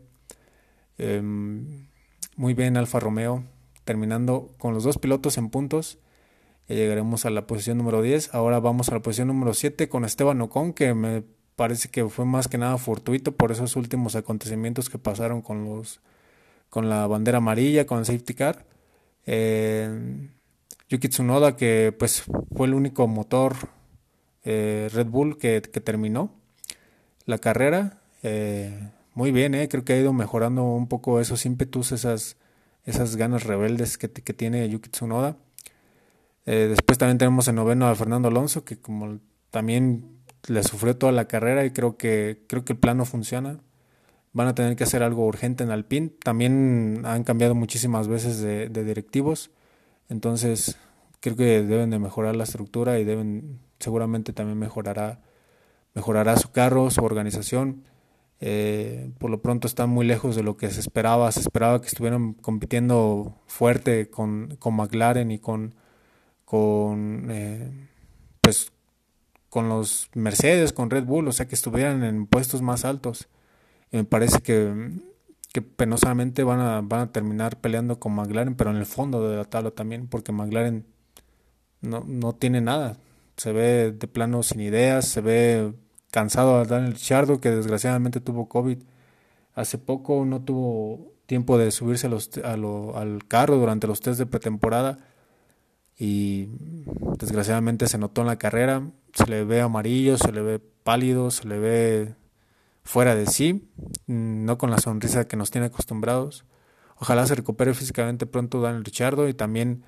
Em, 0.97 1.87
muy 2.35 2.55
bien 2.55 2.75
Alfa 2.75 2.99
Romeo 2.99 3.45
terminando 3.89 4.53
con 4.59 4.75
los 4.75 4.83
dos 4.83 4.99
pilotos 4.99 5.39
en 5.39 5.49
puntos. 5.49 5.97
Ya 6.67 6.75
llegaremos 6.75 7.25
a 7.25 7.31
la 7.31 7.47
posición 7.47 7.79
número 7.79 8.03
10. 8.03 8.35
Ahora 8.35 8.59
vamos 8.59 8.89
a 8.89 8.93
la 8.93 9.01
posición 9.01 9.29
número 9.29 9.55
7 9.55 9.89
con 9.89 10.05
Esteban 10.05 10.39
Ocon, 10.41 10.73
que 10.73 10.93
me 10.93 11.23
parece 11.55 11.89
que 11.89 12.07
fue 12.07 12.23
más 12.23 12.47
que 12.47 12.59
nada 12.59 12.77
fortuito 12.77 13.31
por 13.31 13.51
esos 13.51 13.75
últimos 13.75 14.15
acontecimientos 14.15 14.91
que 14.91 14.99
pasaron 14.99 15.41
con 15.41 15.65
los 15.65 16.01
con 16.69 16.87
la 16.87 17.07
bandera 17.07 17.39
amarilla, 17.39 17.87
con 17.87 17.97
el 17.97 18.05
safety 18.05 18.35
car. 18.35 18.67
Eh, 19.25 19.89
Yuki 20.87 21.09
Tsunoda, 21.09 21.55
que 21.55 21.91
pues 21.97 22.25
fue 22.55 22.67
el 22.67 22.75
único 22.75 23.07
motor 23.07 23.55
eh, 24.43 24.87
Red 24.93 25.07
Bull 25.07 25.39
que, 25.39 25.61
terminó 25.61 26.31
la 27.25 27.39
carrera. 27.39 28.03
Eh, 28.21 28.91
muy 29.15 29.31
bien, 29.31 29.55
eh, 29.55 29.67
creo 29.67 29.83
que 29.83 29.93
ha 29.93 29.97
ido 29.97 30.13
mejorando 30.13 30.63
un 30.63 30.87
poco 30.87 31.19
esos 31.19 31.43
ímpetus, 31.47 31.91
esas 31.91 32.37
esas 32.89 33.15
ganas 33.15 33.43
rebeldes 33.43 33.97
que, 33.97 34.09
que 34.09 34.33
tiene 34.33 34.67
Yuki 34.69 34.89
Tsunoda. 34.89 35.37
Eh, 36.45 36.67
después 36.69 36.97
también 36.97 37.17
tenemos 37.17 37.47
en 37.47 37.55
noveno 37.55 37.87
a 37.87 37.95
Fernando 37.95 38.27
Alonso, 38.27 38.65
que 38.65 38.79
como 38.79 39.19
también 39.51 40.19
le 40.47 40.63
sufrió 40.63 40.97
toda 40.97 41.11
la 41.11 41.25
carrera 41.25 41.65
y 41.65 41.71
creo 41.71 41.97
que, 41.97 42.43
creo 42.47 42.65
que 42.65 42.73
el 42.73 42.79
plano 42.79 43.05
funciona. 43.05 43.59
Van 44.33 44.47
a 44.47 44.55
tener 44.55 44.75
que 44.75 44.83
hacer 44.83 45.03
algo 45.03 45.25
urgente 45.25 45.63
en 45.63 45.71
Alpine. 45.71 46.09
También 46.23 47.03
han 47.05 47.23
cambiado 47.23 47.55
muchísimas 47.55 48.07
veces 48.07 48.39
de, 48.39 48.69
de 48.69 48.83
directivos. 48.83 49.51
Entonces 50.07 50.77
creo 51.19 51.35
que 51.35 51.63
deben 51.63 51.89
de 51.89 51.99
mejorar 51.99 52.35
la 52.35 52.43
estructura 52.43 52.99
y 52.99 53.03
deben 53.03 53.59
seguramente 53.79 54.33
también 54.33 54.57
mejorará 54.57 55.21
mejorará 55.93 56.37
su 56.37 56.51
carro, 56.51 56.89
su 56.91 57.03
organización. 57.03 57.83
Eh, 58.41 59.11
por 59.19 59.29
lo 59.29 59.41
pronto 59.41 59.67
están 59.67 59.89
muy 59.89 60.05
lejos 60.05 60.35
de 60.35 60.43
lo 60.43 60.57
que 60.57 60.69
se 60.69 60.79
esperaba. 60.79 61.31
Se 61.31 61.41
esperaba 61.41 61.81
que 61.81 61.87
estuvieran 61.87 62.33
compitiendo 62.33 63.35
fuerte 63.47 64.09
con, 64.09 64.55
con 64.59 64.75
McLaren 64.75 65.31
y 65.31 65.39
con, 65.39 65.75
con 66.45 67.27
eh, 67.29 67.71
pues 68.41 68.71
con 69.49 69.67
los 69.69 70.09
Mercedes, 70.13 70.73
con 70.73 70.89
Red 70.89 71.05
Bull, 71.05 71.27
o 71.27 71.31
sea 71.31 71.47
que 71.47 71.55
estuvieran 71.55 72.03
en 72.03 72.27
puestos 72.27 72.61
más 72.61 72.85
altos. 72.85 73.27
Y 73.91 73.97
me 73.97 74.03
parece 74.03 74.41
que, 74.41 74.91
que 75.51 75.61
penosamente 75.61 76.43
van 76.43 76.59
a, 76.59 76.81
van 76.81 77.01
a 77.01 77.11
terminar 77.11 77.59
peleando 77.59 77.99
con 77.99 78.13
McLaren, 78.13 78.55
pero 78.55 78.69
en 78.69 78.77
el 78.77 78.85
fondo 78.85 79.27
de 79.27 79.37
la 79.37 79.45
tabla 79.45 79.71
también, 79.71 80.07
porque 80.07 80.31
McLaren 80.31 80.85
no, 81.81 82.03
no 82.05 82.33
tiene 82.33 82.61
nada. 82.61 82.97
Se 83.37 83.51
ve 83.51 83.91
de 83.91 84.07
plano 84.07 84.43
sin 84.43 84.61
ideas, 84.61 85.07
se 85.07 85.21
ve 85.21 85.73
cansado 86.11 86.55
a 86.57 86.65
Daniel 86.65 86.93
Richardo, 86.93 87.39
que 87.39 87.51
desgraciadamente 87.51 88.21
tuvo 88.21 88.49
COVID 88.49 88.79
hace 89.53 89.77
poco, 89.77 90.25
no 90.25 90.41
tuvo 90.41 91.13
tiempo 91.25 91.57
de 91.57 91.71
subirse 91.71 92.07
a 92.07 92.09
los, 92.09 92.31
al 92.95 93.27
carro 93.27 93.57
durante 93.57 93.87
los 93.87 93.99
test 94.01 94.17
de 94.17 94.25
pretemporada 94.25 94.97
y 95.97 96.47
desgraciadamente 97.17 97.87
se 97.87 97.97
notó 97.97 98.21
en 98.21 98.27
la 98.27 98.37
carrera, 98.37 98.89
se 99.13 99.27
le 99.27 99.43
ve 99.43 99.61
amarillo, 99.61 100.17
se 100.17 100.31
le 100.31 100.41
ve 100.41 100.59
pálido, 100.59 101.29
se 101.29 101.47
le 101.47 101.59
ve 101.59 102.15
fuera 102.83 103.15
de 103.15 103.27
sí, 103.27 103.69
no 104.07 104.57
con 104.57 104.71
la 104.71 104.79
sonrisa 104.79 105.27
que 105.27 105.37
nos 105.37 105.51
tiene 105.51 105.67
acostumbrados. 105.67 106.45
Ojalá 106.95 107.27
se 107.27 107.35
recupere 107.35 107.73
físicamente 107.73 108.25
pronto 108.25 108.61
Daniel 108.61 108.85
Richardo 108.85 109.27
y 109.27 109.33
también 109.33 109.83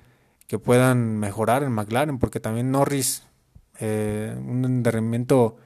que 0.46 0.58
puedan 0.58 1.18
mejorar 1.18 1.62
en 1.62 1.72
McLaren, 1.72 2.18
porque 2.18 2.40
también 2.40 2.70
Norris, 2.70 3.24
eh, 3.80 4.36
un 4.38 4.64
enderramiento 4.64 5.56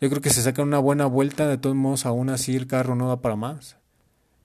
yo 0.00 0.10
creo 0.10 0.20
que 0.20 0.30
se 0.30 0.42
saca 0.42 0.62
una 0.62 0.78
buena 0.78 1.06
vuelta, 1.06 1.48
de 1.48 1.58
todos 1.58 1.76
modos 1.76 2.04
aún 2.06 2.30
así 2.30 2.56
el 2.56 2.66
carro 2.66 2.94
no 2.94 3.08
da 3.08 3.20
para 3.20 3.36
más. 3.36 3.76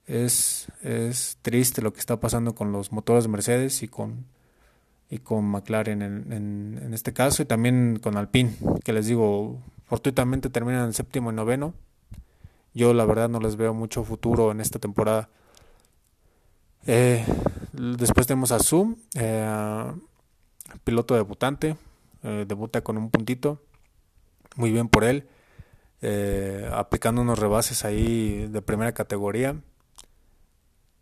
Es, 0.06 0.68
es 0.82 1.38
triste 1.42 1.82
lo 1.82 1.94
que 1.94 2.00
está 2.00 2.20
pasando 2.20 2.56
con 2.56 2.72
los 2.72 2.92
motores 2.92 3.28
Mercedes 3.28 3.84
y 3.84 3.88
con, 3.88 4.26
y 5.10 5.20
con 5.20 5.46
McLaren 5.46 6.02
en, 6.02 6.80
en, 6.82 6.94
este 6.94 7.14
caso 7.14 7.44
y 7.44 7.46
también 7.46 8.00
con 8.02 8.18
Alpine, 8.18 8.56
que 8.84 8.94
les 8.94 9.08
digo, 9.08 9.62
fortuitamente 9.86 10.50
terminan 10.50 10.86
en 10.86 10.94
séptimo 10.94 11.32
y 11.32 11.36
noveno. 11.36 11.74
Yo 12.74 12.94
la 12.94 13.06
verdad 13.06 13.30
no 13.30 13.40
les 13.40 13.56
veo 13.56 13.74
mucho 13.74 14.04
futuro 14.04 14.52
en 14.52 14.62
esta 14.62 14.80
temporada. 14.80 15.30
Eh, 16.88 17.26
después 17.74 18.26
tenemos 18.26 18.52
a 18.52 18.60
Zoom, 18.60 18.96
eh, 19.16 19.92
piloto 20.84 21.16
debutante, 21.16 21.76
eh, 22.24 22.46
debuta 22.48 22.82
con 22.82 22.98
un 22.98 23.10
puntito, 23.10 23.62
muy 24.56 24.72
bien 24.72 24.88
por 24.88 25.04
él 25.04 25.28
eh, 26.02 26.70
aplicando 26.72 27.22
unos 27.22 27.40
rebases 27.40 27.84
ahí 27.84 28.48
de 28.48 28.62
primera 28.62 28.94
categoría. 28.94 29.62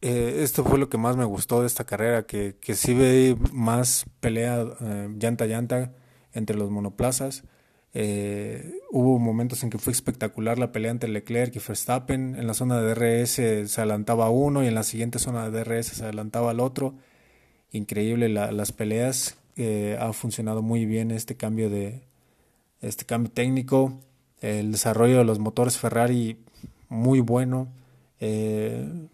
Eh, 0.02 0.40
esto 0.44 0.64
fue 0.64 0.80
lo 0.80 0.90
que 0.90 0.98
más 0.98 1.18
me 1.18 1.26
gustó 1.26 1.62
de 1.62 1.68
esta 1.68 1.86
carrera, 1.86 2.26
que, 2.26 2.56
que 2.60 2.76
sí 2.76 3.38
más 3.52 4.06
pelea 4.20 4.66
eh, 4.82 5.10
llanta 5.18 5.46
a 5.46 5.48
llanta 5.48 5.94
entre 6.34 6.56
los 6.56 6.72
monoplazas. 6.72 7.44
Hubo 8.92 9.18
momentos 9.18 9.64
en 9.64 9.72
que 9.72 9.80
fue 9.80 9.92
espectacular 9.92 10.60
la 10.60 10.72
pelea 10.72 10.92
entre 10.92 11.10
Leclerc 11.10 11.56
y 11.56 11.60
Verstappen. 11.60 12.36
En 12.36 12.46
la 12.46 12.54
zona 12.54 12.80
de 12.80 12.94
DRS 12.94 13.32
se 13.72 13.82
adelantaba 13.82 14.30
uno 14.30 14.64
y 14.64 14.68
en 14.68 14.76
la 14.76 14.84
siguiente 14.84 15.18
zona 15.18 15.50
de 15.50 15.64
DRS 15.64 15.88
se 15.88 16.04
adelantaba 16.04 16.52
al 16.52 16.60
otro. 16.60 16.94
Increíble 17.72 18.30
las 18.30 18.72
peleas. 18.72 19.38
Ha 20.00 20.14
funcionado 20.14 20.62
muy 20.62 20.86
bien 20.86 21.10
este 21.10 21.38
cambio 21.38 21.72
de 21.72 22.04
este 22.82 23.06
cambio 23.06 23.32
técnico. 23.32 24.00
El 24.42 24.72
desarrollo 24.72 25.18
de 25.18 25.26
los 25.26 25.40
motores 25.40 25.78
Ferrari 25.78 26.38
muy 26.90 27.20
bueno. 27.20 27.68
Eh, 28.20 29.08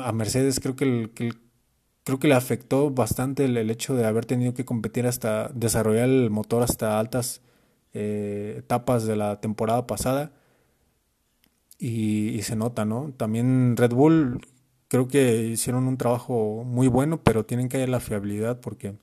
a 0.00 0.12
Mercedes 0.12 0.60
creo 0.60 0.76
que, 0.76 1.10
creo 2.04 2.18
que 2.18 2.28
le 2.28 2.34
afectó 2.34 2.90
bastante 2.90 3.44
el, 3.44 3.70
hecho 3.70 3.94
de 3.94 4.06
haber 4.06 4.26
tenido 4.26 4.54
que 4.54 4.64
competir 4.64 5.06
hasta 5.06 5.48
desarrollar 5.48 6.08
el 6.08 6.30
motor 6.30 6.62
hasta 6.62 6.98
altas 6.98 7.42
eh, 7.92 8.56
etapas 8.58 9.04
de 9.04 9.16
la 9.16 9.40
temporada 9.40 9.86
pasada 9.86 10.32
y, 11.78 12.40
se 12.42 12.56
nota, 12.56 12.84
¿no? 12.84 13.12
También 13.16 13.76
Red 13.76 13.92
Bull 13.92 14.40
creo 14.88 15.08
que 15.08 15.46
hicieron 15.48 15.86
un 15.86 15.98
trabajo 15.98 16.64
muy 16.64 16.88
bueno, 16.88 17.22
pero 17.22 17.44
tienen 17.44 17.68
que 17.68 17.76
haber 17.78 17.88
la 17.88 18.00
fiabilidad 18.00 18.60
porque 18.60 18.94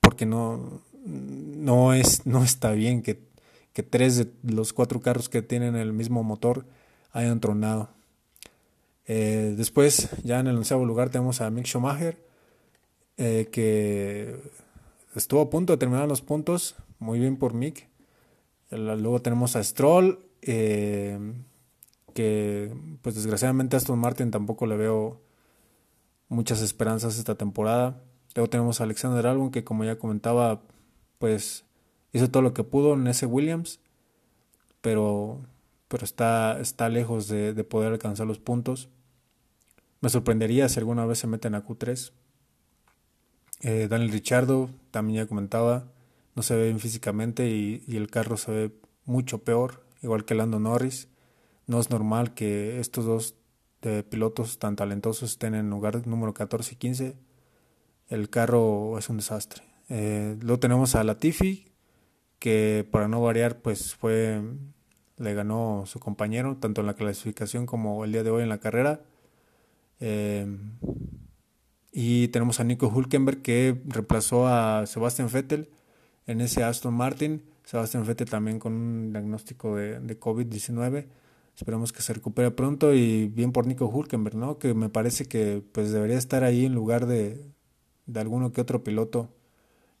porque 0.00 0.26
no 0.26 0.82
no 1.04 1.92
es 1.92 2.26
no 2.26 2.42
está 2.44 2.72
bien 2.72 3.02
que, 3.02 3.29
que 3.72 3.82
tres 3.82 4.16
de 4.16 4.30
los 4.42 4.72
cuatro 4.72 5.00
carros 5.00 5.28
que 5.28 5.42
tienen 5.42 5.76
el 5.76 5.92
mismo 5.92 6.22
motor 6.22 6.66
hayan 7.12 7.40
tronado. 7.40 7.90
Eh, 9.06 9.54
después, 9.56 10.08
ya 10.22 10.40
en 10.40 10.46
el 10.46 10.56
onceavo 10.56 10.84
lugar, 10.84 11.10
tenemos 11.10 11.40
a 11.40 11.50
Mick 11.50 11.66
Schumacher, 11.66 12.24
eh, 13.16 13.48
que 13.50 14.40
estuvo 15.14 15.40
a 15.40 15.50
punto 15.50 15.72
de 15.72 15.78
terminar 15.78 16.08
los 16.08 16.22
puntos, 16.22 16.76
muy 16.98 17.18
bien 17.18 17.36
por 17.36 17.54
Mick. 17.54 17.88
Luego 18.70 19.20
tenemos 19.20 19.56
a 19.56 19.64
Stroll, 19.64 20.20
eh, 20.42 21.18
que 22.14 22.72
pues 23.02 23.16
desgraciadamente 23.16 23.76
a 23.76 23.78
Aston 23.78 23.98
Martin 23.98 24.30
tampoco 24.30 24.66
le 24.66 24.76
veo 24.76 25.20
muchas 26.28 26.62
esperanzas 26.62 27.18
esta 27.18 27.34
temporada. 27.34 28.02
Luego 28.34 28.48
tenemos 28.48 28.80
a 28.80 28.84
Alexander 28.84 29.26
Albon, 29.26 29.50
que 29.50 29.64
como 29.64 29.84
ya 29.84 29.98
comentaba, 29.98 30.62
pues 31.18 31.64
hizo 32.12 32.30
todo 32.30 32.42
lo 32.42 32.54
que 32.54 32.64
pudo 32.64 32.94
en 32.94 33.06
ese 33.06 33.26
Williams, 33.26 33.80
pero, 34.80 35.40
pero 35.88 36.04
está, 36.04 36.60
está 36.60 36.88
lejos 36.88 37.28
de, 37.28 37.54
de 37.54 37.64
poder 37.64 37.92
alcanzar 37.92 38.26
los 38.26 38.38
puntos. 38.38 38.88
Me 40.00 40.08
sorprendería 40.08 40.68
si 40.68 40.78
alguna 40.78 41.04
vez 41.04 41.18
se 41.18 41.26
meten 41.26 41.54
a 41.54 41.64
Q3. 41.64 42.12
Eh, 43.62 43.88
Daniel 43.88 44.10
Richardo, 44.10 44.70
también 44.90 45.24
ya 45.24 45.28
comentaba, 45.28 45.92
no 46.34 46.42
se 46.42 46.56
ve 46.56 46.64
bien 46.64 46.80
físicamente 46.80 47.50
y, 47.50 47.84
el 47.94 48.10
carro 48.10 48.36
se 48.36 48.50
ve 48.50 48.72
mucho 49.04 49.44
peor, 49.44 49.84
igual 50.02 50.24
que 50.24 50.34
Lando 50.34 50.58
Norris. 50.58 51.08
No 51.66 51.78
es 51.78 51.90
normal 51.90 52.34
que 52.34 52.80
estos 52.80 53.04
dos 53.04 53.34
eh, 53.82 54.02
pilotos 54.08 54.58
tan 54.58 54.76
talentosos 54.76 55.32
estén 55.32 55.54
en 55.54 55.70
lugar 55.70 56.06
número 56.06 56.32
14 56.32 56.74
y 56.74 56.76
15. 56.76 57.16
El 58.08 58.30
carro 58.30 58.98
es 58.98 59.08
un 59.08 59.18
desastre. 59.18 59.62
Eh, 59.88 60.36
luego 60.40 60.58
tenemos 60.58 60.94
a 60.94 61.04
Latifi, 61.04 61.69
que 62.40 62.88
para 62.90 63.06
no 63.06 63.20
variar, 63.22 63.60
pues 63.60 63.94
fue, 63.94 64.42
le 65.18 65.34
ganó 65.34 65.84
su 65.86 66.00
compañero, 66.00 66.56
tanto 66.56 66.80
en 66.80 66.88
la 66.88 66.94
clasificación 66.94 67.66
como 67.66 68.04
el 68.04 68.12
día 68.12 68.24
de 68.24 68.30
hoy 68.30 68.42
en 68.42 68.48
la 68.48 68.58
carrera. 68.58 69.02
Eh, 70.00 70.46
y 71.92 72.28
tenemos 72.28 72.58
a 72.58 72.64
Nico 72.64 72.88
Hulkenberg 72.88 73.42
que 73.42 73.80
reemplazó 73.86 74.48
a 74.48 74.86
Sebastian 74.86 75.28
Vettel 75.32 75.68
en 76.26 76.40
ese 76.40 76.64
Aston 76.64 76.94
Martin. 76.94 77.42
Sebastian 77.64 78.06
Vettel 78.06 78.30
también 78.30 78.58
con 78.58 78.72
un 78.72 79.12
diagnóstico 79.12 79.76
de, 79.76 80.00
de 80.00 80.18
COVID-19. 80.18 81.06
Esperemos 81.56 81.92
que 81.92 82.00
se 82.02 82.14
recupere 82.14 82.50
pronto 82.52 82.94
y 82.94 83.26
bien 83.28 83.52
por 83.52 83.66
Nico 83.66 83.86
Hulkenberg, 83.86 84.36
¿no? 84.36 84.58
Que 84.58 84.72
me 84.72 84.88
parece 84.88 85.26
que 85.26 85.62
pues 85.72 85.92
debería 85.92 86.16
estar 86.16 86.42
ahí 86.42 86.64
en 86.64 86.74
lugar 86.74 87.06
de, 87.06 87.52
de 88.06 88.20
alguno 88.20 88.52
que 88.52 88.62
otro 88.62 88.82
piloto 88.82 89.28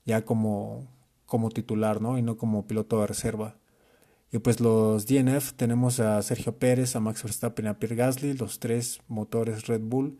ya 0.06 0.24
como, 0.24 0.88
como 1.30 1.50
titular, 1.50 2.02
¿no? 2.02 2.18
Y 2.18 2.22
no 2.22 2.36
como 2.36 2.66
piloto 2.66 3.00
de 3.00 3.06
reserva. 3.06 3.56
Y 4.32 4.40
pues 4.40 4.58
los 4.60 5.06
DNF 5.06 5.52
tenemos 5.54 6.00
a 6.00 6.20
Sergio 6.22 6.58
Pérez, 6.58 6.96
a 6.96 7.00
Max 7.00 7.22
Verstappen 7.22 7.66
y 7.66 7.68
a 7.68 7.78
Pierre 7.78 7.94
Gasly, 7.94 8.34
los 8.34 8.58
tres 8.58 9.00
motores 9.06 9.68
Red 9.68 9.82
Bull 9.82 10.18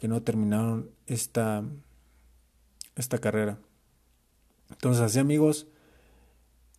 que 0.00 0.08
no 0.08 0.22
terminaron 0.22 0.90
esta, 1.06 1.62
esta 2.96 3.18
carrera. 3.18 3.60
Entonces 4.70 5.00
así 5.00 5.20
amigos, 5.20 5.68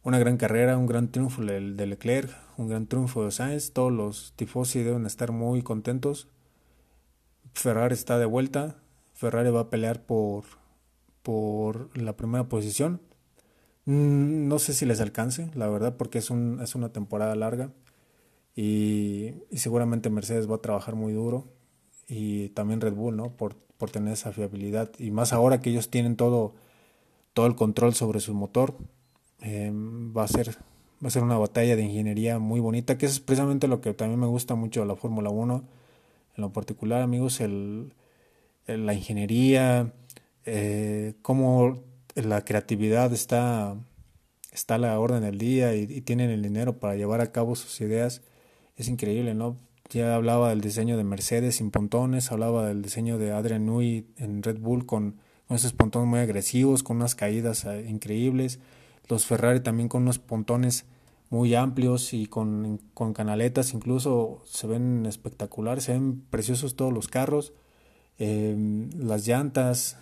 una 0.04 0.20
gran 0.20 0.36
carrera, 0.36 0.78
un 0.78 0.86
gran 0.86 1.10
triunfo 1.10 1.42
de 1.42 1.86
Leclerc, 1.88 2.30
un 2.58 2.68
gran 2.68 2.86
triunfo 2.86 3.24
de 3.24 3.32
Sainz, 3.32 3.72
todos 3.72 3.94
los 3.94 4.34
tifosi 4.36 4.84
deben 4.84 5.06
estar 5.06 5.32
muy 5.32 5.62
contentos. 5.62 6.28
Ferrari 7.54 7.94
está 7.94 8.20
de 8.20 8.26
vuelta, 8.26 8.76
Ferrari 9.14 9.50
va 9.52 9.62
a 9.62 9.70
pelear 9.70 10.06
por, 10.06 10.44
por 11.24 11.98
la 11.98 12.18
primera 12.18 12.50
posición 12.50 13.02
no 13.90 14.60
sé 14.60 14.74
si 14.74 14.86
les 14.86 15.02
alcance, 15.02 15.50
la 15.56 15.68
verdad, 15.68 15.96
porque 15.98 16.20
es, 16.20 16.30
un, 16.30 16.60
es 16.62 16.76
una 16.76 16.90
temporada 16.90 17.36
larga 17.36 17.72
y, 18.56 19.34
seguramente 19.56 20.12
Mercedes 20.12 20.50
va 20.50 20.58
a 20.58 20.62
trabajar 20.62 20.94
muy 20.94 21.12
duro 21.12 21.48
y 22.08 22.50
también 22.50 22.82
Red 22.82 22.94
Bull, 22.94 23.18
¿no? 23.18 23.32
Por, 23.36 23.56
por 23.78 23.90
tener 23.90 24.14
esa 24.14 24.32
fiabilidad 24.32 24.92
y 25.00 25.10
más 25.10 25.34
ahora 25.34 25.60
que 25.60 25.72
ellos 25.72 25.90
tienen 25.90 26.18
todo, 26.18 26.54
todo 27.34 27.48
el 27.48 27.56
control 27.56 27.96
sobre 27.96 28.20
su 28.20 28.36
motor, 28.36 28.76
em, 29.42 30.16
va, 30.16 30.26
a 30.26 30.28
ser, 30.28 30.50
va 31.04 31.08
a 31.08 31.10
ser 31.10 31.24
una 31.24 31.40
batalla 31.40 31.76
de 31.76 31.82
ingeniería 31.82 32.38
muy 32.38 32.60
bonita, 32.60 32.96
que 32.96 33.08
es 33.08 33.20
precisamente 33.20 33.68
lo 33.68 33.82
que 33.82 33.94
también 33.96 34.20
me 34.20 34.28
gusta 34.28 34.54
mucho 34.54 34.82
de 34.82 34.86
la 34.86 34.96
Fórmula 34.98 35.32
1, 35.32 35.64
en 36.38 36.42
lo 36.42 36.54
particular, 36.54 37.02
amigos, 37.02 37.42
el, 37.42 37.94
la 38.68 38.94
ingeniería, 38.94 39.94
eh, 40.46 41.16
cómo 41.24 41.80
la 42.16 42.44
creatividad 42.44 43.14
está, 43.14 43.76
está 44.52 44.76
a 44.76 44.80
la 44.80 45.00
orden 45.00 45.22
del 45.22 45.38
día 45.38 45.76
y, 45.76 46.02
tienen 46.02 46.30
el 46.30 46.42
dinero 46.42 46.80
para 46.80 46.96
llevar 46.96 47.22
a 47.22 47.32
cabo 47.32 47.56
sus 47.56 47.80
ideas, 47.82 48.22
es 48.76 48.88
increíble, 48.88 49.34
¿no? 49.34 49.58
Ya 49.90 50.16
hablaba 50.16 50.50
del 50.50 50.62
diseño 50.62 50.98
de 50.98 51.04
Mercedes 51.04 51.56
sin 51.56 51.72
pontones, 51.72 52.32
hablaba 52.32 52.68
del 52.68 52.82
diseño 52.82 53.18
de 53.18 53.32
Adrian 53.32 53.66
Newey 53.66 54.08
en 54.18 54.44
Red 54.44 54.60
Bull 54.60 54.86
con, 54.86 55.18
esos 55.50 55.74
pontones 55.74 56.08
muy 56.08 56.20
agresivos, 56.20 56.84
con 56.84 56.98
unas 56.98 57.16
caídas 57.16 57.66
eh, 57.66 57.88
increíbles, 57.90 58.60
los 59.08 59.26
Ferrari 59.26 59.62
también 59.62 59.90
con 59.90 60.04
unos 60.04 60.20
pontones 60.20 60.86
muy 61.32 61.56
amplios 61.56 62.14
y 62.14 62.28
con, 62.28 62.80
con 62.94 63.14
canaletas 63.14 63.74
incluso 63.74 64.44
se 64.46 64.68
ven 64.68 65.06
espectaculares, 65.08 65.86
se 65.86 65.94
ven 65.94 66.22
preciosos 66.30 66.76
todos 66.76 66.94
los 66.94 67.08
carros, 67.08 67.54
eh, 68.20 68.56
las 68.96 69.26
llantas, 69.26 69.98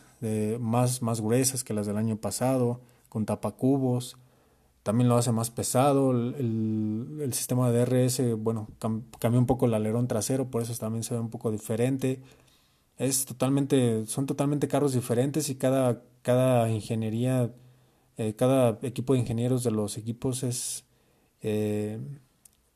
más, 0.60 1.02
más 1.02 1.22
gruesas 1.22 1.64
que 1.64 1.74
las 1.74 1.88
del 1.88 1.98
año 1.98 2.18
pasado, 2.18 2.82
con 3.10 3.26
tapacubos. 3.26 4.18
También 4.84 5.10
lo 5.10 5.18
hace 5.18 5.32
más 5.32 5.50
pesado. 5.50 6.12
El, 6.12 7.20
el, 7.22 7.34
sistema 7.34 7.70
de 7.70 7.86
DRS, 7.86 8.38
bueno, 8.38 8.70
cambió 9.20 9.40
un 9.40 9.46
poco 9.46 9.66
el 9.66 9.74
alerón 9.74 10.08
trasero, 10.08 10.50
por 10.50 10.62
eso 10.62 10.74
también 10.76 11.04
se 11.04 11.14
ve 11.14 11.20
un 11.20 11.30
poco 11.30 11.52
diferente. 11.52 12.22
Es 12.98 13.26
totalmente, 13.26 14.06
son 14.08 14.26
totalmente 14.26 14.68
carros 14.68 14.94
diferentes 14.94 15.50
y 15.50 15.56
cada, 15.56 16.02
cada 16.24 16.70
ingeniería, 16.70 17.52
eh, 18.18 18.34
cada 18.36 18.80
equipo 18.82 19.14
de 19.14 19.20
ingenieros 19.20 19.64
de 19.64 19.72
los 19.72 19.98
equipos 19.98 20.44
es 20.44 20.84
eh, 21.42 22.00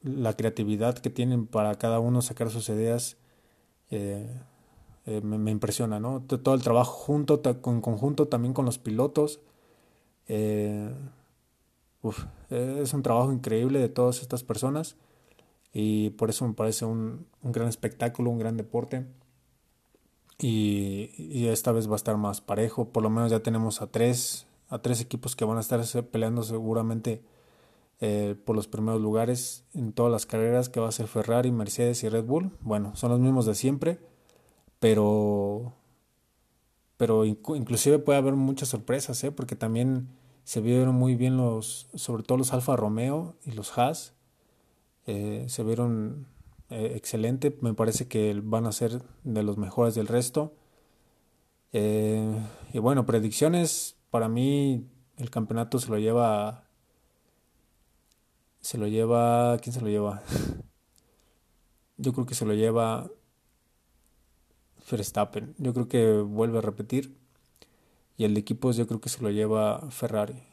la 0.03 0.35
creatividad 0.35 0.97
que 0.99 1.09
tienen 1.09 1.47
para 1.47 1.75
cada 1.75 1.99
uno 1.99 2.21
sacar 2.21 2.49
sus 2.51 2.69
ideas. 2.69 3.17
Eh, 3.89 4.27
eh, 5.05 5.21
me, 5.21 5.51
impresiona, 5.51 5.99
¿no? 5.99 6.21
Todo 6.21 6.53
el 6.53 6.61
trabajo 6.61 6.91
junto, 6.91 7.41
en 7.43 7.81
conjunto 7.81 8.27
también 8.27 8.53
con 8.53 8.65
los 8.65 8.77
pilotos. 8.77 9.39
Eh, 10.27 10.93
es 12.49 12.93
un 12.93 13.03
trabajo 13.03 13.31
increíble 13.31 13.79
de 13.79 13.89
todas 13.89 14.21
estas 14.21 14.43
personas 14.43 14.95
y 15.73 16.11
por 16.11 16.29
eso 16.29 16.47
me 16.47 16.53
parece 16.53 16.85
un, 16.85 17.25
gran 17.43 17.67
espectáculo, 17.67 18.29
un 18.29 18.39
gran 18.39 18.57
deporte. 18.57 19.05
Y, 20.37 21.47
esta 21.47 21.71
vez 21.71 21.87
va 21.87 21.93
a 21.93 21.95
estar 21.97 22.17
más 22.17 22.41
parejo, 22.41 22.89
por 22.89 23.03
lo 23.03 23.09
menos 23.09 23.31
ya 23.31 23.41
tenemos 23.41 23.81
a 23.81 23.87
tres, 23.87 24.47
a 24.69 24.79
tres 24.79 25.01
equipos 25.01 25.35
que 25.35 25.45
van 25.45 25.57
a 25.57 25.61
estar 25.61 25.81
peleando 26.05 26.43
seguramente 26.43 27.21
eh, 27.99 28.35
por 28.45 28.55
los 28.55 28.67
primeros 28.67 29.01
lugares 29.01 29.65
en 29.73 29.93
todas 29.93 30.11
las 30.11 30.25
carreras, 30.25 30.69
que 30.69 30.79
va 30.79 30.89
a 30.89 30.91
ser 30.91 31.07
Ferrari, 31.07 31.51
Mercedes 31.51 32.03
y 32.03 32.09
Red 32.09 32.25
Bull. 32.25 32.51
Bueno, 32.61 32.95
son 32.95 33.11
los 33.11 33.19
mismos 33.19 33.45
de 33.45 33.55
siempre 33.55 33.99
pero 34.81 35.73
pero 36.97 37.25
inclusive 37.25 37.99
puede 37.99 38.19
haber 38.19 38.35
muchas 38.35 38.69
sorpresas, 38.69 39.23
¿eh? 39.23 39.31
porque 39.31 39.55
también 39.55 40.09
se 40.43 40.61
vieron 40.61 40.93
muy 40.95 41.15
bien 41.15 41.37
los, 41.37 41.87
sobre 41.95 42.23
todo 42.23 42.37
los 42.37 42.53
Alfa 42.53 42.75
Romeo 42.75 43.35
y 43.43 43.53
los 43.53 43.75
Haas, 43.77 44.13
eh, 45.07 45.45
se 45.47 45.63
vieron 45.63 46.27
eh, 46.69 46.93
excelente, 46.95 47.57
me 47.61 47.73
parece 47.73 48.07
que 48.07 48.39
van 48.43 48.67
a 48.67 48.71
ser 48.71 49.01
de 49.23 49.43
los 49.43 49.57
mejores 49.57 49.95
del 49.95 50.07
resto. 50.07 50.53
y 51.73 52.79
bueno, 52.79 53.05
predicciones, 53.05 53.95
para 54.11 54.29
mí 54.29 54.85
el 55.17 55.29
campeonato 55.31 55.79
se 55.79 55.89
lo 55.89 55.97
lleva 55.97 56.65
se 58.59 58.77
lo 58.77 58.87
lleva, 58.87 59.57
¿quién 59.57 59.73
se 59.73 59.81
lo 59.81 59.87
lleva? 59.87 60.21
Yo 61.97 62.13
creo 62.13 62.25
que 62.27 62.35
se 62.35 62.45
lo 62.45 62.53
lleva 62.53 63.09
Verstappen. 64.91 65.55
Yo 65.57 65.73
creo 65.73 65.87
que 65.87 66.17
vuelve 66.19 66.59
a 66.59 66.61
repetir. 66.61 67.15
Y 68.17 68.25
el 68.25 68.33
de 68.33 68.41
equipos 68.41 68.75
yo 68.75 68.85
creo 68.85 69.01
que 69.01 69.09
se 69.09 69.23
lo 69.23 69.31
lleva 69.31 69.89
Ferrari. 69.89 70.43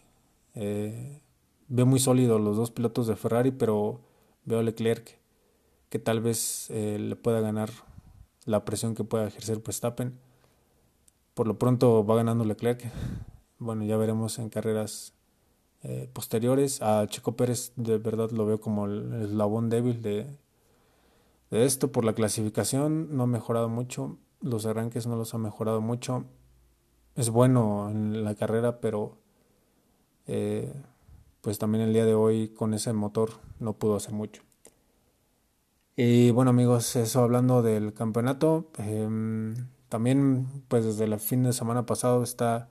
Eh, 0.54 1.20
veo 1.68 1.84
muy 1.84 1.98
sólido 1.98 2.38
los 2.38 2.56
dos 2.56 2.70
pilotos 2.70 3.06
de 3.06 3.16
Ferrari, 3.16 3.50
pero 3.50 4.00
veo 4.44 4.60
a 4.60 4.62
Leclerc 4.62 5.18
que 5.90 5.98
tal 5.98 6.20
vez 6.20 6.70
eh, 6.70 6.98
le 6.98 7.16
pueda 7.16 7.40
ganar 7.40 7.70
la 8.44 8.64
presión 8.64 8.94
que 8.94 9.04
pueda 9.04 9.26
ejercer 9.26 9.60
Verstappen. 9.60 10.18
Por 11.34 11.46
lo 11.46 11.58
pronto 11.58 12.04
va 12.04 12.16
ganando 12.16 12.44
Leclerc. 12.44 12.90
Bueno, 13.58 13.84
ya 13.84 13.96
veremos 13.96 14.38
en 14.38 14.48
carreras 14.48 15.12
eh, 15.82 16.08
posteriores. 16.12 16.82
A 16.82 17.06
Checo 17.06 17.36
Pérez 17.36 17.72
de 17.76 17.98
verdad 17.98 18.30
lo 18.30 18.46
veo 18.46 18.60
como 18.60 18.86
el 18.86 19.22
eslabón 19.22 19.68
débil 19.68 20.02
de, 20.02 20.26
de 21.50 21.64
esto. 21.64 21.92
Por 21.92 22.04
la 22.04 22.14
clasificación 22.14 23.16
no 23.16 23.24
ha 23.24 23.26
mejorado 23.26 23.68
mucho. 23.68 24.18
Los 24.40 24.66
arranques 24.66 25.06
no 25.06 25.16
los 25.16 25.34
ha 25.34 25.38
mejorado 25.38 25.80
mucho. 25.80 26.24
Es 27.14 27.30
bueno 27.30 27.90
en 27.90 28.24
la 28.24 28.34
carrera, 28.34 28.80
pero 28.80 29.18
eh, 30.26 30.72
pues 31.40 31.58
también 31.58 31.84
el 31.84 31.92
día 31.92 32.04
de 32.04 32.14
hoy 32.14 32.48
con 32.48 32.74
ese 32.74 32.92
motor 32.92 33.30
no 33.58 33.74
pudo 33.74 33.96
hacer 33.96 34.12
mucho. 34.12 34.42
Y 35.96 36.30
bueno 36.30 36.50
amigos, 36.50 36.94
eso 36.94 37.22
hablando 37.22 37.62
del 37.62 37.92
campeonato, 37.92 38.70
em, 38.78 39.54
también 39.88 40.46
pues 40.68 40.84
desde 40.84 41.04
el 41.04 41.18
fin 41.18 41.42
de 41.42 41.52
semana 41.52 41.86
pasado 41.86 42.22
está 42.22 42.68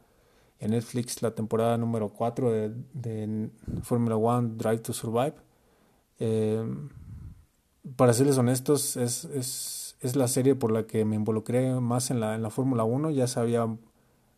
en 0.60 0.72
Netflix 0.72 1.22
la 1.22 1.32
temporada 1.32 1.78
número 1.78 2.10
4 2.10 2.52
de, 2.52 2.74
de 2.94 3.50
Formula 3.84 4.16
One 4.16 4.54
Drive 4.56 4.80
to 4.80 4.94
Survive. 4.94 5.36
Em, 6.20 6.90
para 7.96 8.14
serles 8.14 8.38
honestos, 8.38 8.98
es, 8.98 9.26
es, 9.26 9.87
es, 10.02 10.16
la 10.16 10.28
serie 10.28 10.56
por 10.56 10.72
la 10.72 10.88
que 10.88 11.06
me 11.06 11.16
involucré 11.16 11.80
más 11.80 12.12
en 12.12 12.20
la, 12.20 12.36
en 12.36 12.44
la 12.44 12.50
Fórmula 12.50 12.84
1, 12.84 13.12
ya 13.12 13.28
sabía 13.28 13.68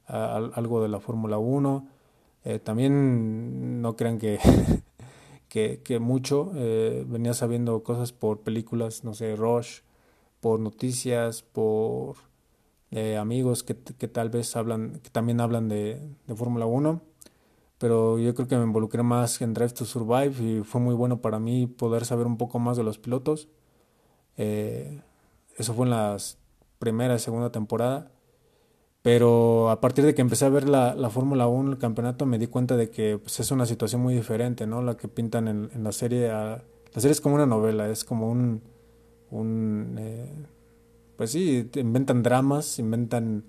algo 0.07 0.81
de 0.81 0.89
la 0.89 0.99
Fórmula 0.99 1.37
1. 1.37 1.87
Eh, 2.45 2.59
también 2.59 3.81
no 3.81 3.95
crean 3.95 4.17
que 4.19 4.39
que, 5.49 5.99
mucho. 5.99 6.51
Eh, 6.55 7.05
venía 7.07 7.33
sabiendo 7.33 7.83
cosas 7.83 8.13
por 8.13 8.41
películas, 8.41 9.03
no 9.03 9.13
sé, 9.13 9.35
Rush, 9.35 9.81
por 10.39 10.59
noticias, 10.59 11.41
por 11.41 12.15
eh, 12.91 13.17
amigos 13.17 13.63
que, 13.63 13.75
que, 13.75 14.07
tal 14.07 14.29
vez 14.29 14.55
hablan, 14.55 14.99
que 15.03 15.09
también 15.09 15.41
hablan 15.41 15.67
de, 15.67 15.99
de 16.27 16.35
Fórmula 16.35 16.65
1. 16.65 17.01
Pero 17.79 18.19
yo 18.19 18.35
creo 18.35 18.47
que 18.47 18.57
me 18.57 18.63
involucré 18.63 19.03
más 19.03 19.41
en 19.41 19.53
Drive 19.53 19.71
to 19.71 19.85
Survive 19.85 20.33
y 20.43 20.63
fue 20.63 20.81
muy 20.81 20.95
bueno 20.95 21.21
para 21.21 21.39
mí 21.39 21.65
poder 21.67 22.05
saber 22.05 22.27
un 22.27 22.37
poco 22.37 22.59
más 22.59 22.77
de 22.77 22.83
los 22.83 22.99
pilotos. 22.99 23.47
Eh, 24.37 25.01
eso 25.59 25.73
fue 25.73 25.85
en 25.85 25.91
la 25.91 26.17
primera 26.79 27.15
y 27.15 27.19
segunda 27.19 27.51
temporada. 27.51 28.11
Pero 29.01 29.69
a 29.69 29.79
partir 29.79 30.05
de 30.05 30.13
que 30.13 30.21
empecé 30.21 30.45
a 30.45 30.49
ver 30.49 30.67
la, 30.67 30.93
la 30.93 31.09
Fórmula 31.09 31.47
1, 31.47 31.71
el 31.71 31.77
campeonato, 31.77 32.25
me 32.25 32.37
di 32.37 32.47
cuenta 32.47 32.75
de 32.75 32.89
que 32.89 33.17
pues, 33.17 33.39
es 33.39 33.51
una 33.51 33.65
situación 33.65 34.01
muy 34.01 34.13
diferente, 34.13 34.67
¿no? 34.67 34.81
La 34.81 34.97
que 34.97 35.07
pintan 35.07 35.47
en, 35.47 35.69
en 35.73 35.83
la 35.83 35.91
serie. 35.91 36.27
la 36.27 36.61
serie 36.93 37.11
es 37.11 37.21
como 37.21 37.35
una 37.35 37.45
novela, 37.45 37.89
es 37.89 38.03
como 38.03 38.29
un... 38.29 38.61
un 39.31 39.95
eh, 39.99 40.31
pues 41.15 41.31
sí, 41.31 41.69
inventan 41.75 42.23
dramas, 42.23 42.79
inventan 42.79 43.43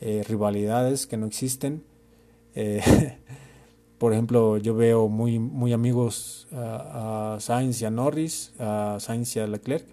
eh, 0.00 0.22
rivalidades 0.26 1.06
que 1.06 1.16
no 1.16 1.26
existen. 1.26 1.84
Eh, 2.54 2.82
por 3.98 4.12
ejemplo, 4.12 4.56
yo 4.58 4.74
veo 4.74 5.08
muy, 5.08 5.38
muy 5.38 5.72
amigos 5.72 6.48
a, 6.52 7.34
a 7.34 7.40
Sainz 7.40 7.80
y 7.82 7.84
a 7.84 7.90
Norris, 7.90 8.52
a 8.58 8.96
Sainz 9.00 9.36
y 9.36 9.40
a 9.40 9.46
Leclerc. 9.46 9.86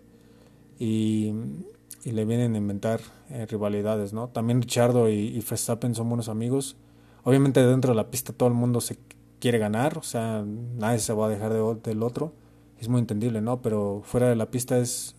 Y 0.84 2.12
le 2.12 2.26
vienen 2.26 2.56
a 2.56 2.58
inventar 2.58 3.02
eh, 3.30 3.46
rivalidades, 3.46 4.13
¿no? 4.13 4.30
También 4.30 4.62
Richardo 4.62 5.10
y, 5.10 5.13
y, 5.13 5.39
Verstappen 5.48 5.94
son 5.94 6.10
buenos 6.10 6.28
amigos. 6.28 6.76
Obviamente 7.24 7.63
dentro 7.63 7.91
de 7.91 7.96
la 7.96 8.10
pista 8.10 8.34
todo 8.34 8.50
el 8.50 8.56
mundo 8.56 8.82
se 8.82 8.98
quiere 9.39 9.60
ganar, 9.60 9.98
o 10.00 10.04
sea, 10.04 10.44
nadie 10.44 11.00
se 11.00 11.13
va 11.13 11.28
a 11.28 11.30
dejar 11.30 11.54
de, 11.54 11.76
del 11.84 12.02
otro. 12.02 12.34
Es 12.80 12.89
muy 12.89 13.00
entendible, 13.00 13.41
¿no? 13.41 13.62
Pero 13.62 14.02
fuera 14.04 14.28
de 14.28 14.36
la 14.36 14.50
pista 14.50 14.80
es, 14.80 15.15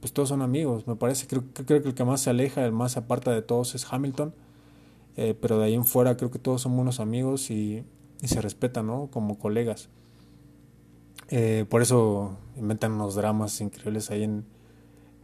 pues 0.00 0.12
todos 0.12 0.28
son 0.28 0.42
amigos, 0.42 0.86
me 0.86 0.96
parece. 0.96 1.26
Creo, 1.26 1.44
creo 1.54 1.82
que 1.82 1.88
el 1.88 1.94
que 1.94 2.04
más 2.04 2.20
se 2.20 2.30
aleja, 2.30 2.64
el 2.64 2.72
más 2.72 2.98
aparta 2.98 3.30
de 3.30 3.40
todos 3.40 3.74
es 3.74 3.86
Hamilton. 3.90 4.34
Eh, 5.16 5.34
pero 5.40 5.58
de 5.58 5.64
ahí 5.66 5.74
en 5.74 5.86
fuera 5.86 6.18
creo 6.18 6.30
que 6.30 6.38
todos 6.38 6.60
son 6.60 6.76
buenos 6.76 7.00
amigos 7.00 7.50
y, 7.50 7.82
y 8.20 8.28
se 8.28 8.42
respetan, 8.42 8.86
¿no? 8.86 9.08
Como 9.10 9.38
colegas. 9.38 9.88
Eh, 11.28 11.64
por 11.70 11.80
eso 11.82 12.36
inventan 12.56 12.92
unos 12.92 13.14
dramas 13.14 13.60
increíbles 13.60 14.10
ahí 14.10 14.22
en, 14.24 14.44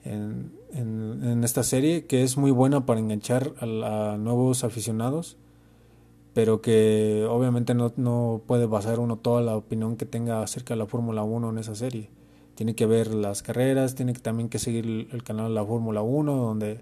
en, 0.04 0.52
en, 0.72 1.44
esta 1.44 1.62
serie 1.62 2.06
que 2.06 2.22
es 2.22 2.36
muy 2.36 2.50
buena 2.50 2.86
para 2.86 3.00
enganchar 3.00 3.54
a, 3.60 4.16
nuevos 4.18 4.64
aficionados 4.64 5.36
pero 6.34 6.62
que 6.62 7.26
obviamente 7.28 7.74
no, 7.74 7.92
no, 7.96 8.40
puede 8.46 8.64
basar 8.64 9.00
uno 9.00 9.18
toda 9.18 9.42
la 9.42 9.54
opinión 9.54 9.96
que 9.96 10.06
tenga 10.06 10.42
acerca 10.42 10.72
de 10.72 10.78
la 10.78 10.86
Fórmula 10.86 11.22
1 11.22 11.50
en 11.50 11.58
esa 11.58 11.74
serie. 11.74 12.08
Tiene 12.54 12.74
que 12.74 12.86
ver 12.86 13.12
las 13.12 13.42
carreras, 13.42 13.94
tiene 13.94 14.14
que, 14.14 14.20
también 14.20 14.48
que 14.48 14.58
seguir 14.58 15.08
el, 15.12 15.22
canal 15.24 15.48
de 15.48 15.54
la 15.54 15.64
Fórmula 15.66 16.00
1, 16.00 16.34
donde 16.34 16.80